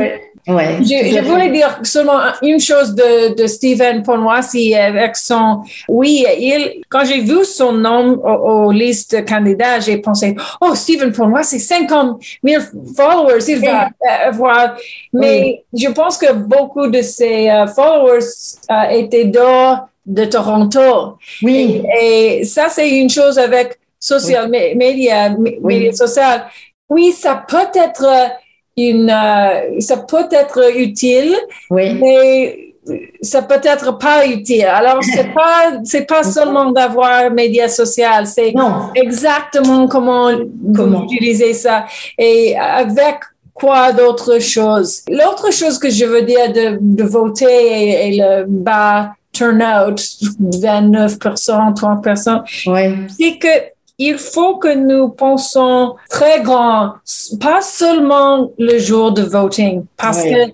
[0.49, 5.63] Ouais, je, voulais dire seulement une chose de, de Stephen pour moi, si avec son,
[5.89, 11.13] oui, il, quand j'ai vu son nom aux, listes de candidats, j'ai pensé, oh, Stephen
[11.13, 12.63] pour moi, c'est 50 000
[12.97, 13.91] followers, il va
[14.25, 14.77] avoir.
[15.13, 18.25] Mais je pense que beaucoup de ses euh, followers
[18.71, 21.19] euh, étaient dehors de Toronto.
[21.43, 21.83] Oui.
[22.01, 26.23] Et, ça, c'est une chose avec social media, médias sociaux.
[26.89, 28.33] Oui, ça peut être
[28.77, 31.37] une, euh, ça peut être utile,
[31.71, 32.75] mais
[33.21, 34.65] ça peut être pas utile.
[34.65, 38.55] Alors, c'est pas, c'est pas seulement d'avoir médias sociaux, c'est
[38.95, 40.31] exactement comment,
[40.75, 41.05] comment?
[41.05, 41.85] utiliser ça
[42.17, 43.17] et avec
[43.53, 45.03] quoi d'autres choses.
[45.11, 49.99] L'autre chose que je veux dire de, de voter et, le bas turnout,
[50.41, 53.49] 29%, 30%, c'est que
[54.01, 56.93] il faut que nous pensons très grand,
[57.41, 60.53] pas seulement le jour de voting, parce que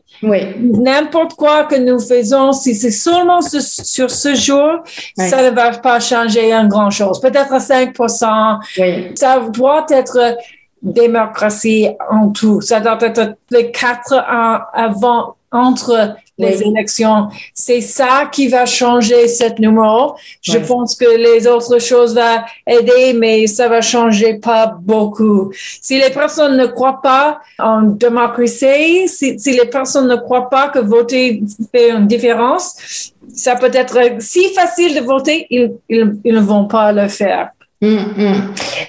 [0.59, 4.83] n'importe quoi que nous faisons, si c'est seulement sur ce jour,
[5.18, 7.20] ça ne va pas changer un grand chose.
[7.20, 9.14] Peut-être à 5%.
[9.14, 10.38] Ça doit être
[10.81, 12.62] démocratie en tout.
[12.62, 17.29] Ça doit être les quatre ans avant, entre les élections.
[17.53, 20.16] C'est ça qui va changer cette numéro.
[20.42, 25.53] Je pense que les autres choses vont aider, mais ça va changer pas beaucoup.
[25.81, 30.68] Si les personnes ne croient pas en démocratie, si, si les personnes ne croient pas
[30.68, 31.42] que voter
[31.73, 36.66] fait une différence, ça peut être si facile de voter, ils, ils, ils ne vont
[36.66, 37.51] pas le faire.
[37.85, 38.35] Hum, hum.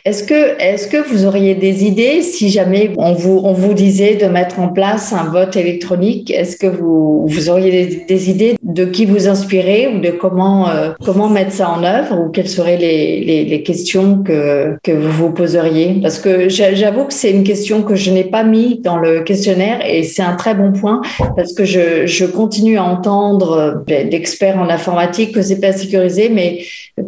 [0.06, 4.16] Est-ce que, est que vous auriez des idées si jamais on vous, on vous disait
[4.16, 8.86] de mettre en place un vote électronique Est-ce que vous, vous auriez des, idées de
[8.86, 12.78] qui vous inspirer ou de comment, euh, comment mettre ça en œuvre ou quelles seraient
[12.78, 16.00] les, les, questions que, que vous vous poseriez?
[16.02, 19.80] Parce que j'avoue que c'est une question que je n'ai pas mis dans le questionnaire
[19.86, 21.02] et c'est un très bon point
[21.36, 26.60] parce que je, je continue à entendre d'experts en informatique que c'est pas sécurisé, mais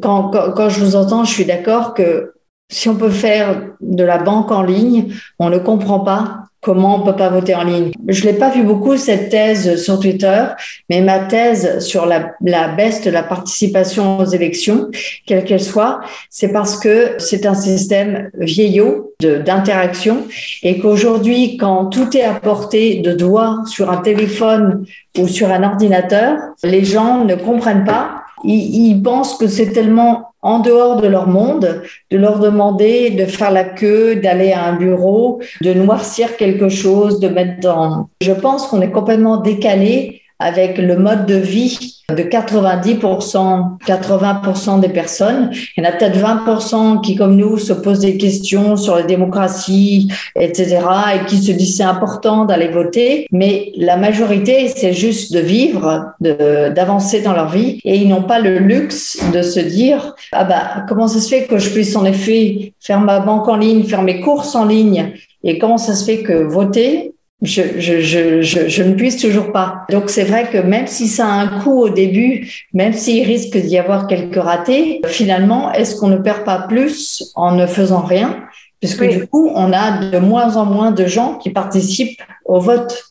[0.01, 2.33] quand, quand je vous entends, je suis d'accord que
[2.69, 7.05] si on peut faire de la banque en ligne, on ne comprend pas comment on
[7.05, 7.91] peut pas voter en ligne.
[8.07, 10.43] Je l'ai pas vu beaucoup cette thèse sur Twitter,
[10.89, 14.89] mais ma thèse sur la, la baisse de la participation aux élections,
[15.25, 20.27] quelle qu'elle soit, c'est parce que c'est un système vieillot d'interaction
[20.61, 24.85] et qu'aujourd'hui, quand tout est à portée de doigt sur un téléphone
[25.17, 28.23] ou sur un ordinateur, les gens ne comprennent pas.
[28.43, 33.51] Ils pensent que c'est tellement en dehors de leur monde, de leur demander de faire
[33.51, 38.09] la queue, d'aller à un bureau, de noircir quelque chose, de mettre dans...
[38.21, 44.87] Je pense qu'on est complètement décalé avec le mode de vie de 90%, 80% des
[44.87, 45.51] personnes.
[45.75, 49.03] Il y en a peut-être 20% qui, comme nous, se posent des questions sur la
[49.03, 50.79] démocratie, etc.,
[51.15, 53.27] et qui se disent c'est important d'aller voter.
[53.31, 58.39] Mais la majorité, c'est juste de vivre, d'avancer dans leur vie, et ils n'ont pas
[58.39, 62.05] le luxe de se dire ah bah comment ça se fait que je puisse en
[62.05, 65.11] effet faire ma banque en ligne, faire mes courses en ligne,
[65.43, 69.85] et comment ça se fait que voter je, je, je, je, ne puisse toujours pas.
[69.91, 73.57] Donc c'est vrai que même si ça a un coût au début, même s'il risque
[73.57, 78.43] d'y avoir quelques ratés, finalement, est-ce qu'on ne perd pas plus en ne faisant rien?
[78.79, 83.03] Puisque du coup, on a de moins en moins de gens qui participent au vote.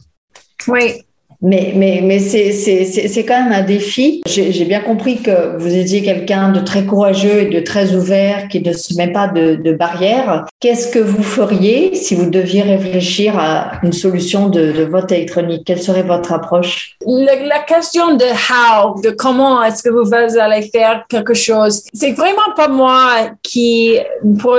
[0.69, 1.03] Oui,
[1.42, 4.22] mais, mais, mais c'est quand même un défi.
[4.27, 8.61] J'ai bien compris que vous étiez quelqu'un de très courageux et de très ouvert, qui
[8.62, 10.46] ne se met pas de, de barrières.
[10.61, 15.62] Qu'est-ce que vous feriez si vous deviez réfléchir à une solution de, de vote électronique?
[15.66, 16.96] Quelle serait votre approche?
[17.07, 22.55] La, question de how, de comment est-ce que vous allez faire quelque chose, c'est vraiment
[22.55, 23.99] pas moi qui,
[24.38, 24.57] pour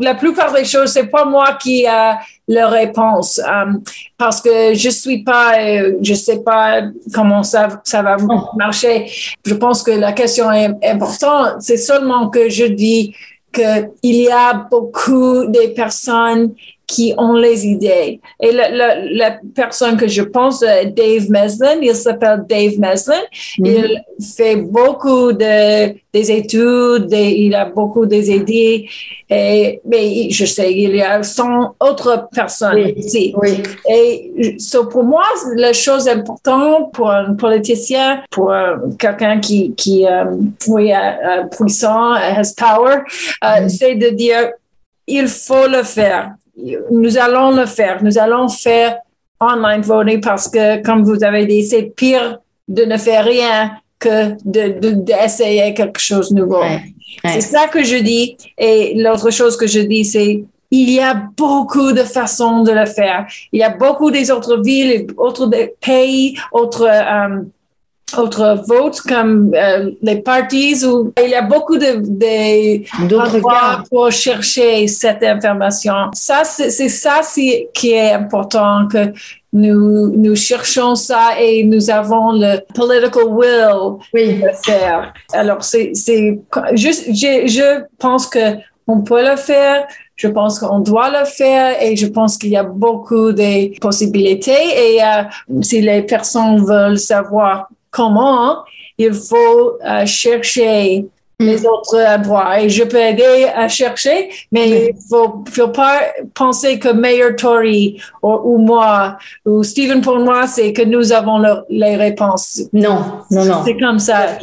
[0.00, 3.72] la plupart des choses, c'est pas moi qui a la réponse euh,
[4.16, 6.80] parce que je suis pas, euh, je sais pas
[7.14, 8.16] comment ça, ça va
[8.56, 9.06] marcher.
[9.44, 11.60] Je pense que la question est importante.
[11.60, 13.14] C'est seulement que je dis
[13.52, 16.54] qu'il y a beaucoup de personnes
[16.88, 18.18] qui ont les idées.
[18.40, 23.22] Et la, la, la personne que je pense, euh, Dave Meslin, il s'appelle Dave Meslin.
[23.58, 24.00] Mm-hmm.
[24.18, 28.88] Il fait beaucoup de des études, il a beaucoup des idées.
[29.28, 33.34] Et, mais je sais, il y a 100 autres personnes ici.
[33.36, 33.62] Oui.
[33.88, 35.24] Et so pour moi,
[35.56, 38.50] la chose importante pour un politicien, pour
[38.98, 40.24] quelqu'un qui, qui euh,
[40.66, 43.02] oui, euh, puissant, has power,
[43.42, 43.68] mm-hmm.
[43.68, 44.52] c'est de dire,
[45.06, 46.32] il faut le faire
[46.90, 48.02] nous allons le faire.
[48.02, 48.98] Nous allons faire
[49.40, 54.36] online voting parce que, comme vous avez dit, c'est pire de ne faire rien que
[54.44, 56.62] d'essayer de, quelque chose de nouveau.
[57.24, 58.36] C'est ça que je dis.
[58.56, 62.84] Et l'autre chose que je dis, c'est il y a beaucoup de façons de le
[62.84, 63.26] faire.
[63.52, 67.42] Il y a beaucoup des autres villes, autres pays, autres euh,
[68.16, 73.40] autres votes comme euh, les partis où il y a beaucoup de, d'autres
[73.90, 75.94] pour chercher cette information.
[76.14, 77.20] Ça, c'est, ça
[77.74, 79.12] qui est important que
[79.52, 84.34] nous, nous cherchons ça et nous avons le political will oui.
[84.34, 85.12] de faire.
[85.32, 86.38] Alors, c'est, c'est
[86.74, 88.56] juste, je, je pense que
[88.88, 89.86] on peut le faire.
[90.16, 94.96] Je pense qu'on doit le faire et je pense qu'il y a beaucoup de possibilités.
[94.96, 95.22] Et euh,
[95.62, 97.68] si les personnes veulent savoir
[97.98, 98.58] comment
[98.96, 101.04] il faut euh, chercher
[101.40, 101.46] mm.
[101.46, 102.60] les autres endroits.
[102.60, 105.98] Et je peux aider à chercher, mais il faut, faut pas
[106.34, 111.96] penser que Mayor Tory ou, moi ou Stephen pour moi, c'est que nous avons les
[111.96, 112.62] réponses.
[112.72, 113.62] Non, non, non.
[113.64, 114.38] C'est comme ça.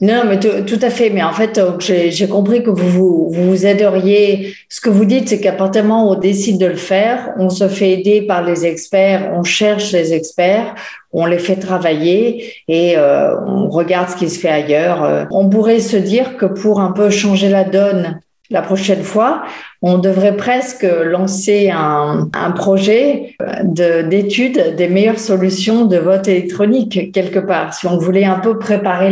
[0.00, 1.10] Non, mais tout à fait.
[1.10, 4.54] Mais en fait, euh, j'ai compris que vous, vous, vous aideriez.
[4.68, 7.32] Ce que vous dites, c'est qu'à partir du moment où on décide de le faire,
[7.38, 10.74] on se fait aider par les experts, on cherche les experts,
[11.12, 15.02] on les fait travailler et euh, on regarde ce qui se fait ailleurs.
[15.04, 19.42] Euh, on pourrait se dire que pour un peu changer la donne la prochaine fois,
[19.88, 27.72] on devrait presque lancer un, projet d'étude des meilleures solutions de vote électronique quelque part.
[27.72, 29.10] Si on voulait un peu préparer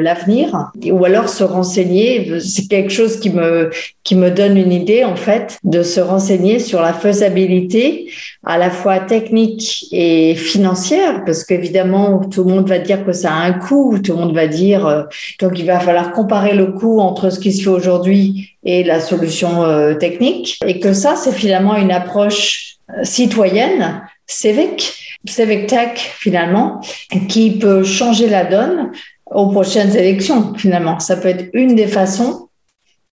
[0.00, 3.70] l'avenir ou alors se renseigner, c'est quelque chose qui me,
[4.04, 8.10] qui me donne une idée en fait de se renseigner sur la faisabilité
[8.44, 13.32] à la fois technique et financière parce qu'évidemment tout le monde va dire que ça
[13.32, 15.02] a un coût, tout le monde va dire euh,
[15.40, 19.00] donc il va falloir comparer le coût entre ce qui se fait aujourd'hui et la
[19.00, 24.76] solution euh, technique, et que ça, c'est finalement une approche euh, citoyenne, civic,
[25.24, 26.80] civic tech finalement,
[27.28, 28.90] qui peut changer la donne
[29.30, 30.98] aux prochaines élections finalement.
[30.98, 32.48] Ça peut être une des façons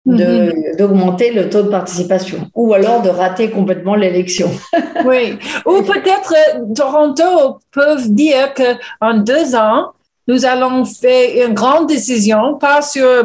[0.07, 0.77] mm-hmm.
[0.79, 4.51] d'augmenter le taux de participation ou alors de rater complètement l'élection.
[5.05, 9.92] oui, ou peut-être euh, Toronto peuvent dire qu'en deux ans,
[10.29, 13.25] nous allons faire une grande décision, pas sur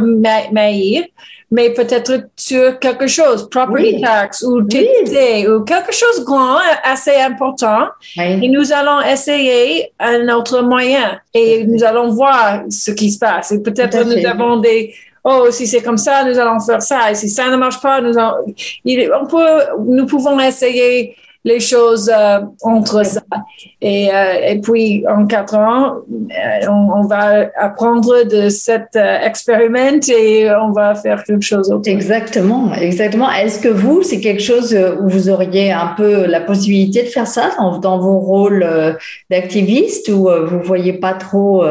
[0.52, 1.04] Maïr,
[1.52, 7.16] mais peut-être sur quelque chose, property tax ou TTC ou quelque chose de grand, assez
[7.16, 7.88] important.
[8.18, 13.52] Et nous allons essayer un autre moyen et nous allons voir ce qui se passe.
[13.52, 14.94] Et peut-être nous avons des,
[15.26, 17.12] oh, si c'est comme ça, nous allons faire ça.
[17.12, 22.40] Et si ça ne marche pas, nous, on peut, nous pouvons essayer les choses euh,
[22.62, 23.22] entre ça.
[23.82, 30.50] Et, euh, et, puis, en quatre ans, euh, on, va apprendre de cet expériment et
[30.52, 31.90] on va faire quelque chose autre.
[31.90, 33.32] Exactement, exactement.
[33.32, 37.28] Est-ce que vous, c'est quelque chose où vous auriez un peu la possibilité de faire
[37.28, 38.66] ça dans, dans vos rôles
[39.30, 41.66] d'activiste ou vous voyez pas trop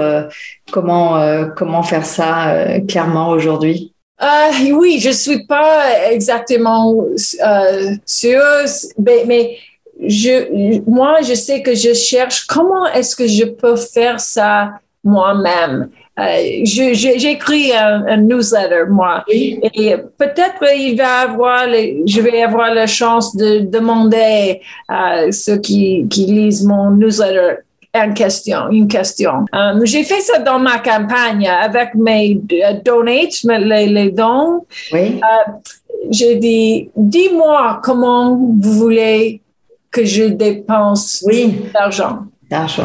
[0.73, 3.93] comment, comment faire ça clairement aujourd'hui?
[4.23, 8.43] Euh, oui, je suis pas exactement euh, sûre,
[8.99, 9.57] mais, mais,
[10.07, 15.91] je, moi, je sais que je cherche comment est-ce que je peux faire ça moi-même.
[16.19, 22.87] Euh, J'écris un, un, newsletter, moi, et peut-être il va avoir, je vais avoir la
[22.87, 27.63] chance de demander à ceux qui, qui lisent mon newsletter
[27.95, 29.45] une question, une question.
[29.53, 34.65] Um, j'ai fait ça dans ma campagne avec mes uh, donates, les, les, dons.
[34.93, 35.21] Oui.
[35.21, 35.51] Uh,
[36.11, 39.41] j'ai dit, dis-moi comment vous voulez
[39.91, 41.63] que je dépense oui.
[41.75, 42.21] l'argent.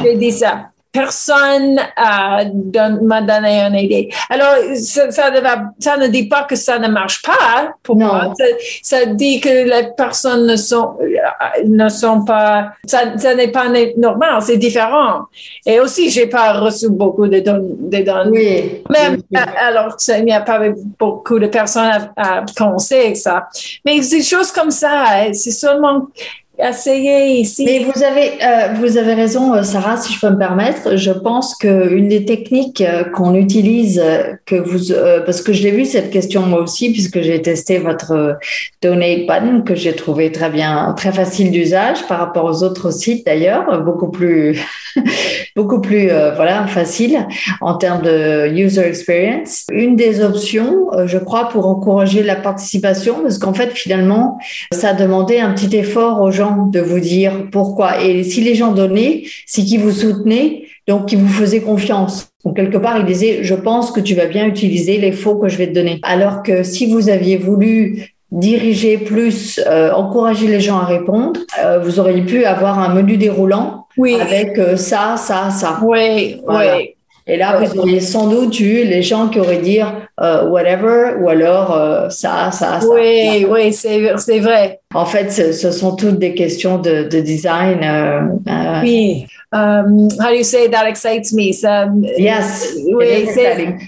[0.03, 4.09] J'ai dit ça personne euh, m'a donné une idée.
[4.29, 8.05] Alors, ça, ça, ne dit pas que ça ne marche pas pour non.
[8.05, 8.33] moi.
[8.81, 14.41] Ça, dit que les personnes ne sont, euh, ne sont pas, ça, n'est pas normal,
[14.41, 15.25] c'est différent.
[15.65, 17.75] Et aussi, j'ai pas reçu beaucoup de dons.
[17.77, 18.81] De Oui.
[18.89, 20.61] Même, euh, alors, il n'y a pas
[20.97, 23.49] beaucoup de personnes à, à penser ça.
[23.83, 26.07] Mais des choses comme ça, c'est seulement
[26.57, 27.65] essayer ici.
[27.65, 30.95] Mais vous avez, euh, vous avez raison, euh, Sarah, si je peux me permettre.
[30.95, 34.01] Je pense qu'une des techniques euh, qu'on utilise,
[34.45, 34.93] que vous,
[35.25, 38.37] parce que je l'ai vu cette question moi aussi, puisque j'ai testé votre
[38.81, 43.25] Donate Button, que j'ai trouvé très bien, très facile d'usage par rapport aux autres sites
[43.25, 44.59] d'ailleurs, beaucoup plus,
[45.55, 47.25] beaucoup plus, voilà, facile
[47.61, 49.65] en termes de user experience.
[49.71, 54.37] Une des options, je crois, pour encourager la participation, parce qu'en fait, finalement,
[54.71, 58.01] ça demandait un petit effort aux gens de vous dire pourquoi.
[58.01, 62.29] Et si les gens donnaient, c'est qu'ils vous soutenaient, donc qu'ils vous faisaient confiance.
[62.43, 65.49] Donc quelque part, ils disaient, je pense que tu vas bien utiliser les faux que
[65.49, 65.99] je vais te donner.
[66.03, 71.79] Alors que si vous aviez voulu diriger plus, euh, encourager les gens à répondre, euh,
[71.79, 74.15] vous auriez pu avoir un menu déroulant oui.
[74.19, 75.79] avec euh, ça, ça, ça.
[75.83, 76.94] Oui, oui.
[77.27, 79.79] Et là, vous auriez sans doute eu les gens qui auraient dit
[80.21, 82.87] euh, whatever ou alors euh, ça, ça, ça.
[82.87, 84.79] Oui, oui, c'est vrai.
[84.93, 87.83] En fait, ce, ce, sont toutes des questions de, de design.
[87.83, 89.25] Euh, euh oui.
[89.51, 91.51] Um, how do you say that excites me?
[91.53, 93.27] Ça, yes, oui,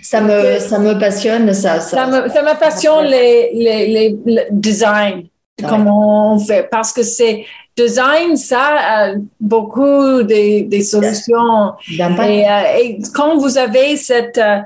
[0.02, 1.54] ça me, ça me passionne.
[1.54, 5.28] Ça, ça, ça, me, ça me passionne les, les, les, les design.
[5.62, 5.68] Ouais.
[5.68, 6.68] Comment on fait?
[6.70, 7.46] Parce que c'est
[7.78, 11.74] design, ça a beaucoup de, de solutions.
[11.90, 14.58] Et, euh, et, quand vous avez cette, euh,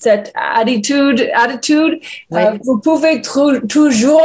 [0.00, 1.98] cette attitude, attitude
[2.30, 2.40] oui.
[2.40, 3.20] euh, vous pouvez
[3.68, 4.22] toujours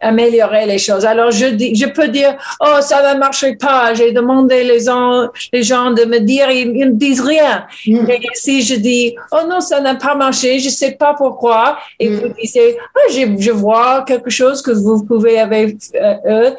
[0.00, 1.04] améliorer les choses.
[1.04, 3.92] Alors, je, dis, je peux dire, oh, ça ne marche pas.
[3.92, 7.66] J'ai demandé les gens, les gens de me dire, ils, ils ne disent rien.
[7.86, 8.10] Mm.
[8.10, 11.78] Et si je dis, oh non, ça n'a pas marché, je ne sais pas pourquoi,
[11.98, 12.14] et Mm.
[12.16, 12.58] vous dites,
[12.96, 16.56] oh, je, je vois quelque chose que vous pouvez avec euh, eux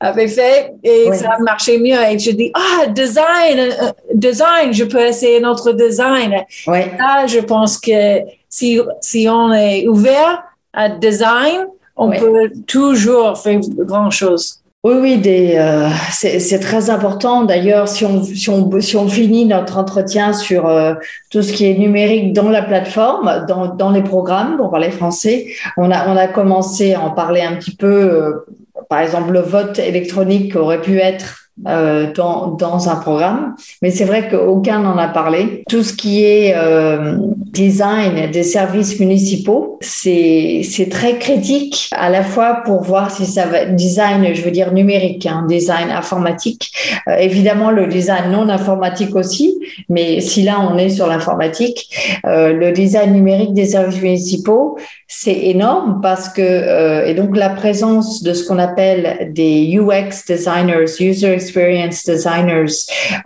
[0.00, 1.16] avait fait et Oui.
[1.16, 2.00] ça a marché mieux.
[2.10, 6.32] Et je dis, ah, design, euh, design, je peux essayer notre design.
[6.66, 6.78] Oui.
[6.98, 12.18] Là, je pense que si, si on est ouvert à design, on Oui.
[12.18, 14.56] peut toujours faire grand chose.
[14.82, 17.42] Oui, oui, des, euh, c'est c'est très important.
[17.44, 20.94] D'ailleurs, si on, si, on, si on finit notre entretien sur euh,
[21.30, 25.48] tout ce qui est numérique dans la plateforme, dans, dans les programmes, pour parler français,
[25.76, 27.86] on a, on a commencé à en parler un petit peu.
[27.86, 28.46] euh,
[28.90, 34.04] par exemple, le vote électronique aurait pu être euh, dans, dans un programme, mais c'est
[34.04, 35.62] vrai qu'aucun n'en a parlé.
[35.68, 37.18] Tout ce qui est euh,
[37.52, 43.66] design des services municipaux, c'est très critique à la fois pour voir si ça va
[43.66, 46.72] design, je veux dire numérique, hein, design informatique.
[47.08, 51.90] Euh, évidemment, le design non informatique aussi, mais si là on est sur l'informatique,
[52.24, 54.78] euh, le design numérique des services municipaux,
[55.12, 60.24] c'est énorme parce que euh, et donc la présence de ce qu'on appelle des UX
[60.28, 62.72] designers, user experience designers,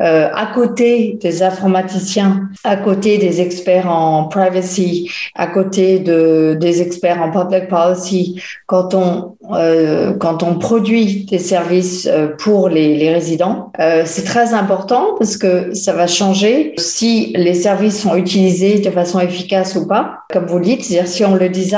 [0.01, 6.81] euh, à côté des informaticiens, à côté des experts en privacy, à côté de des
[6.81, 12.97] experts en public policy, quand on euh, quand on produit des services euh, pour les,
[12.97, 18.17] les résidents, euh, c'est très important parce que ça va changer si les services sont
[18.17, 21.74] utilisés de façon efficace ou pas, comme vous le dites, c'est-à-dire si on le design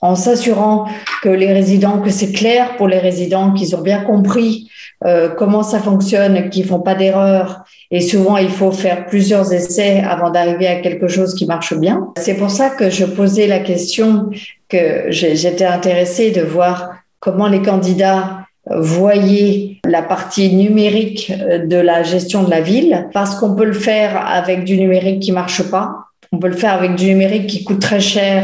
[0.00, 0.86] en s'assurant
[1.22, 4.70] que les résidents, que c'est clair pour les résidents, qu'ils ont bien compris
[5.04, 7.64] euh, comment ça fonctionne, qu'ils font pas d'erreur.
[7.90, 12.08] Et souvent, il faut faire plusieurs essais avant d'arriver à quelque chose qui marche bien.
[12.18, 14.30] C'est pour ça que je posais la question
[14.68, 22.42] que j'étais intéressée de voir comment les candidats voyez la partie numérique de la gestion
[22.42, 26.38] de la ville, parce qu'on peut le faire avec du numérique qui marche pas, on
[26.38, 28.42] peut le faire avec du numérique qui coûte très cher,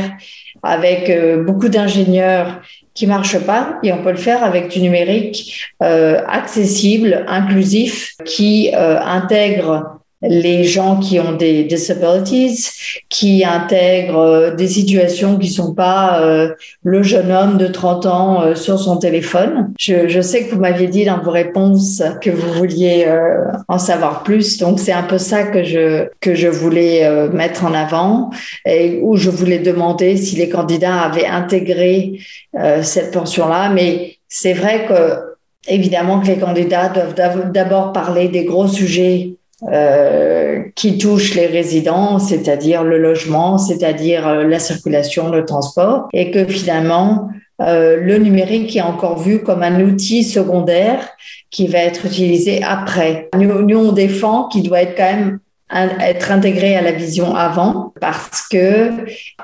[0.63, 2.61] avec euh, beaucoup d'ingénieurs
[2.95, 8.71] qui marche pas et on peut le faire avec du numérique euh, accessible, inclusif, qui
[8.75, 12.71] euh, intègre les gens qui ont des disabilities,
[13.09, 16.55] qui intègrent euh, des situations qui sont pas euh,
[16.85, 19.73] le jeune homme de 30 ans euh, sur son téléphone.
[19.79, 23.07] Je, je, sais que vous m'aviez dit dans vos réponses que vous vouliez
[23.69, 27.75] en savoir plus, donc c'est un peu ça que je que je voulais mettre en
[27.75, 28.31] avant
[28.65, 32.21] et où je voulais demander si les candidats avaient intégré
[32.83, 35.33] cette pension-là, mais c'est vrai que
[35.69, 39.35] évidemment que les candidats doivent d'abord parler des gros sujets
[39.71, 46.33] euh, qui touchent les résidents, c'est-à-dire le logement, c'est-à-dire euh, la circulation, le transport, et
[46.33, 47.29] que finalement,
[47.61, 51.09] euh, le numérique est encore vu comme un outil secondaire
[51.51, 53.29] qui va être utilisé après.
[53.39, 55.39] Nous, nous on défend qu'il doit être quand même
[55.71, 58.91] être intégré à la vision avant parce que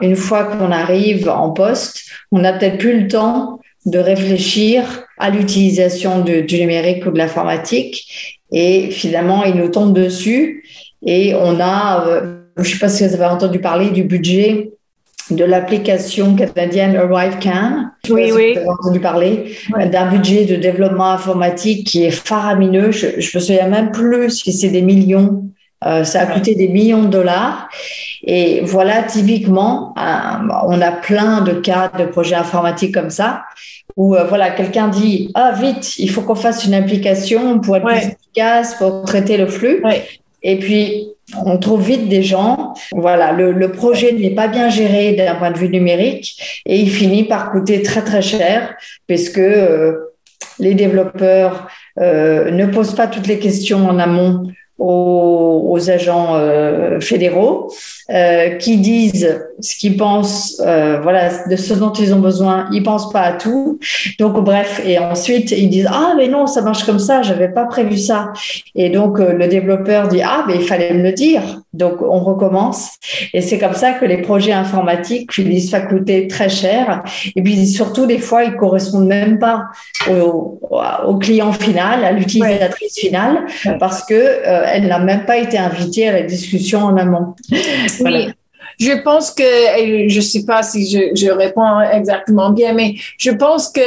[0.00, 2.02] une fois qu'on arrive en poste,
[2.32, 8.37] on n'a peut-être plus le temps de réfléchir à l'utilisation du numérique ou de l'informatique
[8.52, 10.64] et finalement, il nous tombe dessus
[11.04, 14.70] et on a, euh, je ne sais pas si vous avez entendu parler du budget
[15.30, 17.90] de l'application canadienne ArriveCan.
[18.08, 18.52] Oui, oui.
[18.54, 19.56] Vous avez entendu parler
[19.92, 22.90] d'un budget de développement informatique qui est faramineux.
[22.90, 25.50] Je, ne me souviens même plus si c'est des millions.
[25.86, 27.68] Euh, ça a coûté des millions de dollars.
[28.24, 33.44] Et voilà, typiquement, on a plein de cas de projets informatiques comme ça
[33.98, 37.84] où euh, voilà, quelqu'un dit ah vite, il faut qu'on fasse une application pour être
[37.84, 39.82] plus efficace, pour traiter le flux.
[40.42, 41.08] Et puis
[41.44, 42.74] on trouve vite des gens.
[42.92, 47.24] Voilà, le, projet n'est pas bien géré d'un point de vue numérique et il finit
[47.24, 48.74] par coûter très très cher
[49.08, 50.14] parce que euh,
[50.60, 51.68] les développeurs
[52.00, 54.44] euh, ne posent pas toutes les questions en amont
[54.78, 56.38] aux, agents
[57.00, 57.70] fédéraux
[58.58, 62.68] qui disent ce qu'ils pensent, euh, voilà, de ce dont ils ont besoin.
[62.72, 63.78] Ils pensent pas à tout.
[64.18, 67.64] Donc, bref, et ensuite, ils disent, ah, mais non, ça marche comme ça, j'avais pas
[67.64, 68.32] prévu ça.
[68.74, 71.42] Et donc, euh, le développeur dit, ah, mais il fallait me le dire.
[71.72, 72.90] Donc, on recommence.
[73.34, 77.02] Et c'est comme ça que les projets informatiques finissent coûter très cher.
[77.36, 79.64] Et puis, surtout, des fois, ils correspondent même pas
[80.10, 80.60] au,
[81.06, 83.44] au client final, à l'utilisatrice finale,
[83.78, 87.34] parce que euh, elle n'a même pas été invitée à la discussion en amont.
[88.00, 88.28] Oui.
[88.78, 89.42] Je pense que,
[90.08, 93.80] je ne sais pas si je, je, réponds exactement bien, mais je pense que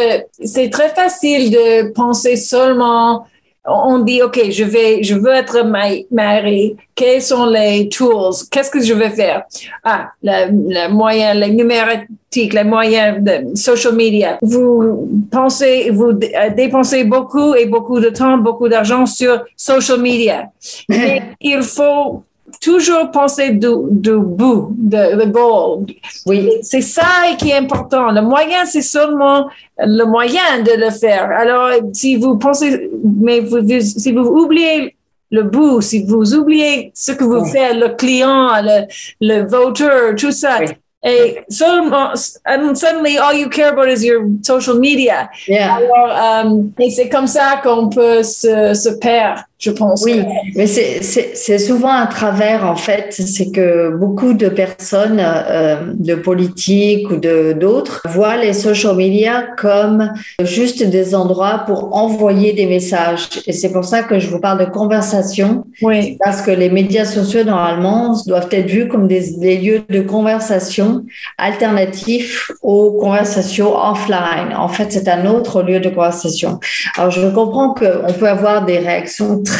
[0.43, 3.25] c'est très facile de penser seulement,
[3.66, 5.64] on dit, OK, je vais, je veux être
[6.12, 6.76] marié.
[6.95, 8.34] Quels sont les tools?
[8.49, 9.43] Qu'est-ce que je vais faire?
[9.84, 14.38] Ah, le, moyen, les numériques, les moyens de social media.
[14.41, 16.14] Vous pensez, vous
[16.55, 20.49] dépensez beaucoup et beaucoup de temps, beaucoup d'argent sur social media.
[20.89, 22.24] Mais il faut
[22.60, 25.86] toujours penser du, du bout, de goal.
[26.26, 26.49] Oui.
[26.62, 27.04] C'est ça
[27.38, 28.12] qui est important.
[28.12, 29.47] Le moyen, c'est seulement
[29.78, 31.30] le moyen de le faire.
[31.32, 34.95] Alors, si vous pensez, mais vous, si vous oubliez
[35.32, 38.86] le bout, si vous oubliez ce que vous faites, le client, le,
[39.22, 40.60] le voteur, tout ça,
[41.04, 42.14] et seulement,
[42.45, 45.32] and suddenly all you care about is your social media.
[45.47, 45.78] Yeah.
[45.78, 50.03] Alors, um, et c'est comme ça qu'on peut se, se perdre je pense.
[50.03, 50.24] Oui,
[50.55, 57.12] mais c'est souvent un travers, en fait, c'est que beaucoup de personnes, euh, de politiques
[57.12, 60.12] ou d'autres, voient les social media comme
[60.43, 63.30] juste des endroits pour envoyer des messages.
[63.45, 65.66] Et c'est pour ça que je vous parle de conversation.
[65.84, 66.18] Oui.
[66.24, 71.03] Parce que les médias sociaux, normalement, doivent être vus comme des, des lieux de conversation
[71.38, 74.55] alternatifs aux conversations offline.
[74.57, 76.59] En fait, c'est un autre lieu de conversation.
[76.97, 79.51] Alors, je comprends qu'on peut avoir des réactions très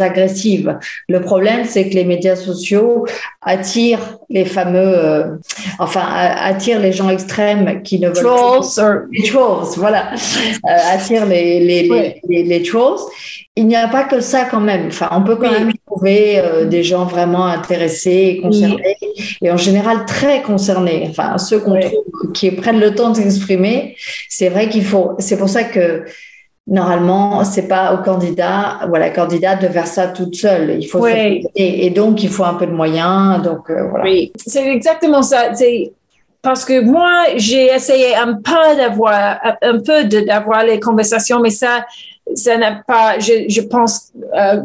[0.00, 0.78] agressive.
[1.08, 3.06] Le problème, c'est que les médias sociaux
[3.42, 5.36] attirent les fameux, euh,
[5.78, 11.60] enfin, attirent les gens extrêmes qui ne veulent trolls, les trolls, voilà, euh, attirent les
[11.60, 12.98] les, les, les, trolls.
[13.56, 14.88] Il n'y a pas que ça quand même.
[14.88, 18.96] Enfin, on peut quand même trouver euh, des gens vraiment intéressés et concernés,
[19.42, 21.06] et en général très concernés.
[21.10, 23.96] Enfin, ceux qu'on trouve qui prennent le temps de s'exprimer,
[24.28, 25.14] c'est vrai qu'il faut.
[25.18, 26.04] C'est pour ça que
[26.68, 30.76] normalement, c'est pas au candidat ou à la candidate de faire ça toute seule.
[30.80, 33.42] Il faut et, donc il faut un peu de moyens.
[33.42, 34.04] Donc euh, voilà.
[34.04, 35.54] Oui, c'est exactement ça.
[35.54, 35.92] C'est
[36.42, 41.86] parce que moi j'ai essayé un peu d'avoir un peu d'avoir les conversations, mais ça
[42.34, 43.18] ça n'a pas.
[43.18, 44.12] Je, je pense.
[44.34, 44.62] Euh,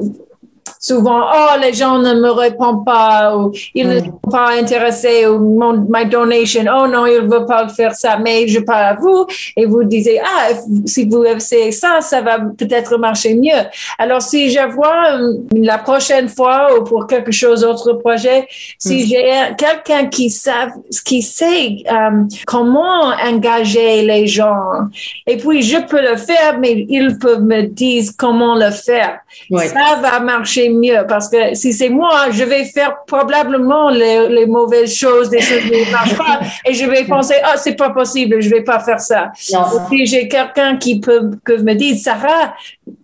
[0.84, 5.40] souvent, oh, les gens ne me répondent pas ou ils ne sont pas intéressés ou
[5.40, 8.94] mon, my donation, oh non, ils ne veulent pas faire ça, mais je parle à
[8.96, 9.26] vous
[9.56, 10.50] et vous disiez, ah,
[10.86, 13.64] si vous essayez ça, ça va peut-être marcher mieux.
[13.98, 18.46] Alors, si je vois euh, la prochaine fois ou pour quelque chose d'autre projet,
[18.78, 19.08] si mm.
[19.08, 20.52] j'ai quelqu'un qui sait,
[21.06, 24.90] qui sait euh, comment engager les gens,
[25.26, 29.20] et puis je peux le faire, mais ils peuvent me dire comment le faire.
[29.50, 34.94] Ça va marcher mieux parce que si c'est moi, je vais faire probablement les, mauvaises
[34.94, 38.42] choses, des choses qui ne marchent pas, et je vais penser, ah, c'est pas possible,
[38.42, 39.32] je vais pas faire ça.
[39.36, 42.54] Si j'ai quelqu'un qui peut que me dire, Sarah,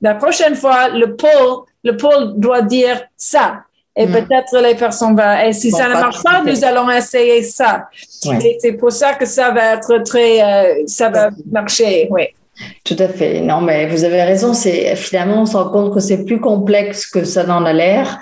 [0.01, 3.63] la prochaine fois, le pôle, le pôle doit dire ça.
[3.95, 4.11] Et mm.
[4.11, 7.89] peut-être les personnes vont, et si ça ne marche pas, nous allons essayer ça.
[8.41, 12.27] Et c'est pour ça que ça va être très, euh, ça va marcher, oui.
[12.83, 13.41] Tout à fait.
[13.41, 14.53] Non, mais vous avez raison.
[14.53, 18.19] C'est finalement, on se rend compte que c'est plus complexe que ça n'en a l'air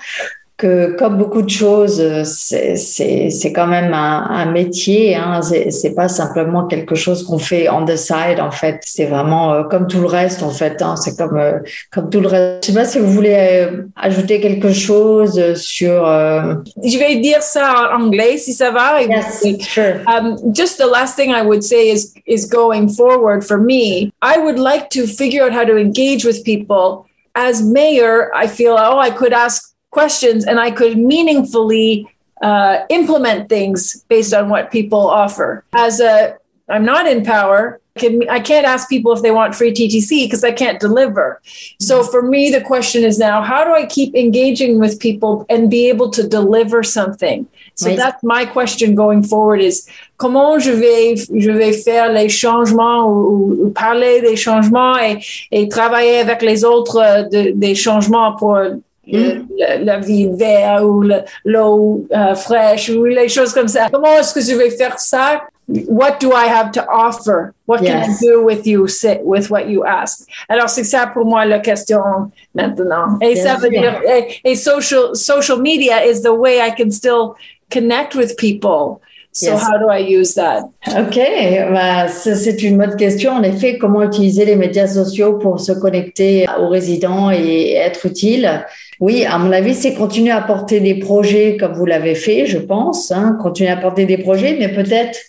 [0.58, 5.16] que comme beaucoup de choses, c'est quand même un, un métier.
[5.16, 5.42] Hein.
[5.42, 8.40] C'est pas simplement quelque chose qu'on fait on the side.
[8.40, 10.42] En fait, c'est vraiment euh, comme tout le reste.
[10.42, 10.96] En fait, hein.
[10.96, 11.60] c'est comme euh,
[11.92, 12.66] comme tout le reste.
[12.66, 16.04] Je sais pas si vous voulez euh, ajouter quelque chose sur.
[16.04, 19.04] Je vais dire ça en anglais si ça va.
[19.04, 20.02] Yes, sure.
[20.08, 24.12] Um, just the last thing I would say is is going forward for me.
[24.24, 27.06] I would like to figure out how to engage with people.
[27.36, 32.08] As mayor, I feel oh I could ask questions and I could meaningfully
[32.42, 35.64] uh, implement things based on what people offer.
[35.76, 36.38] As a,
[36.70, 37.80] I'm not in power.
[37.96, 41.42] I, can, I can't ask people if they want free TTC because I can't deliver.
[41.80, 45.72] So for me, the question is now, how do I keep engaging with people and
[45.72, 47.48] be able to deliver something?
[47.74, 47.98] So right.
[47.98, 53.66] that's my question going forward is comment je vais, je vais faire les changements ou,
[53.66, 58.58] ou parler des changements et, et, travailler avec les autres euh, de, des changements pour
[59.08, 61.04] la, vie verte ou
[61.46, 63.88] l'eau euh, fraîche ou les choses comme ça.
[63.92, 65.44] Comment est-ce que je vais faire ça?
[65.70, 67.54] What do I have to offer?
[67.66, 68.88] What can I do with you,
[69.24, 70.26] with what you ask?
[70.48, 72.00] Alors, c'est ça pour moi la question
[72.56, 73.20] maintenant.
[73.22, 74.02] Et ça veut dire,
[74.46, 77.36] et, social, social media is the way I can still
[77.70, 79.02] connect with people.
[79.34, 80.64] So how do I use that?
[80.88, 81.20] Ok,
[81.72, 83.34] bah, c'est une bonne question.
[83.34, 88.66] En effet, comment utiliser les médias sociaux pour se connecter aux résidents et être utile?
[89.00, 92.58] Oui, à mon avis, c'est continuer à porter des projets comme vous l'avez fait, je
[92.58, 95.20] pense, hein, continuer à porter des projets, mais peut-être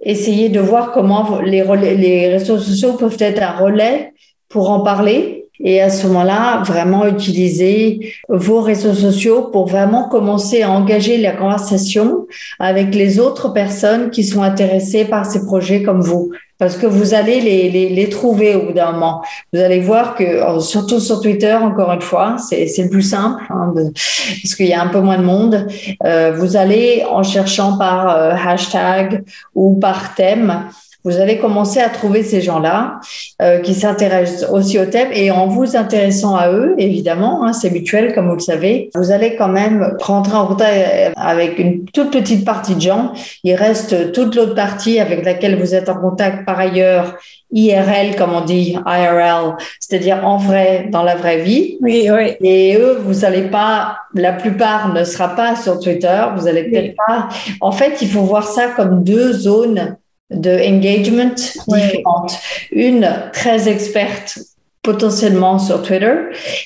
[0.00, 1.64] essayer de voir comment les,
[1.96, 4.12] les réseaux sociaux peuvent être un relais
[4.48, 5.46] pour en parler.
[5.60, 11.32] Et à ce moment-là, vraiment utiliser vos réseaux sociaux pour vraiment commencer à engager la
[11.32, 12.28] conversation
[12.60, 17.14] avec les autres personnes qui sont intéressées par ces projets comme vous parce que vous
[17.14, 19.22] allez les, les, trouver au bout d'un moment.
[19.52, 23.42] Vous allez voir que, oh, surtout sur Twitter, encore une fois, c'est le plus simple,
[23.50, 25.68] hein, parce qu'il y a un peu moins de monde.
[26.04, 30.64] Euh, vous allez, en cherchant par euh, hashtag ou par thème,
[31.04, 33.00] vous allez commencer à trouver ces gens-là
[33.40, 37.70] euh, qui s'intéressent aussi au thème et en vous intéressant à eux, évidemment, hein, c'est
[37.70, 42.10] mutuel comme vous le savez, vous allez quand même rentrer en contact avec une toute
[42.10, 43.12] petite partie de gens.
[43.44, 47.16] Il reste toute l'autre partie avec laquelle vous êtes en contact par ailleurs
[47.52, 51.78] IRL, comme on dit, IRL, c'est-à-dire en vrai, dans la vraie vie.
[51.80, 52.34] Oui, oui.
[52.42, 56.94] Et eux, vous allez pas, la plupart ne sera pas sur Twitter, vous allez peut-être
[57.06, 57.28] pas.
[57.60, 59.96] En fait, il faut voir ça comme deux zones
[60.30, 61.34] de engagement
[61.68, 62.38] différentes.
[62.70, 64.38] Une très experte
[64.82, 66.14] potentiellement sur Twitter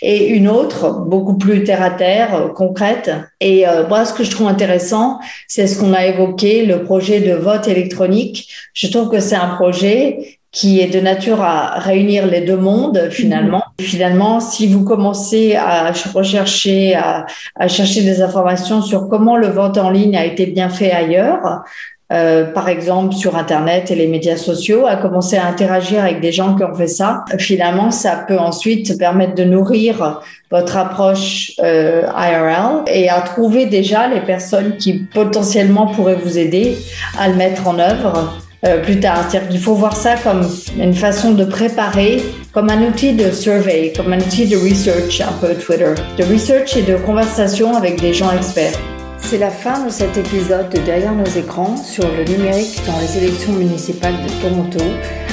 [0.00, 3.10] et une autre beaucoup plus terre à terre, concrète.
[3.40, 7.20] Et euh, moi, ce que je trouve intéressant, c'est ce qu'on a évoqué, le projet
[7.20, 8.48] de vote électronique.
[8.74, 13.08] Je trouve que c'est un projet qui est de nature à réunir les deux mondes
[13.10, 13.62] finalement.
[13.80, 13.84] Mm-hmm.
[13.84, 17.24] Finalement, si vous commencez à rechercher, à,
[17.56, 21.64] à, chercher des informations sur comment le vote en ligne a été bien fait ailleurs,
[22.12, 26.32] euh, par exemple sur Internet et les médias sociaux, à commencer à interagir avec des
[26.32, 27.24] gens qui ont fait ça.
[27.38, 34.08] Finalement, ça peut ensuite permettre de nourrir votre approche euh, IRL et à trouver déjà
[34.08, 36.76] les personnes qui potentiellement pourraient vous aider
[37.18, 38.34] à le mettre en œuvre
[38.66, 39.24] euh, plus tard.
[39.28, 40.46] C'est-à-dire qu'il faut voir ça comme
[40.78, 45.32] une façon de préparer, comme un outil de survey, comme un outil de research un
[45.40, 48.78] peu Twitter, de research et de conversation avec des gens experts.
[49.22, 53.16] C'est la fin de cet épisode de Derrière nos écrans sur le numérique dans les
[53.16, 54.84] élections municipales de Toronto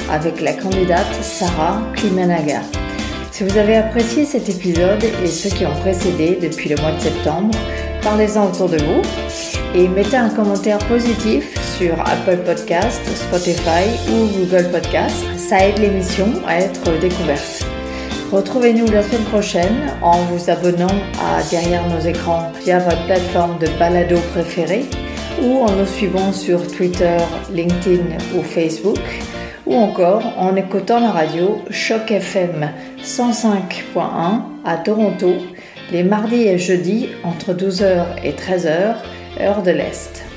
[0.10, 2.62] avec la candidate Sarah Klimanaga.
[3.32, 7.00] Si vous avez apprécié cet épisode et ceux qui ont précédé depuis le mois de
[7.00, 7.58] septembre,
[8.02, 9.02] parlez-en autour de vous
[9.76, 15.26] et mettez un commentaire positif sur Apple Podcast, Spotify ou Google Podcast.
[15.38, 17.66] Ça aide l'émission à être découverte.
[18.32, 20.88] Retrouvez-nous la semaine prochaine en vous abonnant
[21.20, 24.86] à Derrière nos écrans via votre plateforme de balado préférée
[25.42, 27.18] ou en nous suivant sur Twitter,
[27.52, 29.00] LinkedIn ou Facebook
[29.66, 32.70] ou encore en écoutant la radio Choc FM
[33.02, 35.34] 105.1 à Toronto
[35.92, 38.96] les mardis et jeudis entre 12h et 13h,
[39.42, 40.29] heure de l'Est.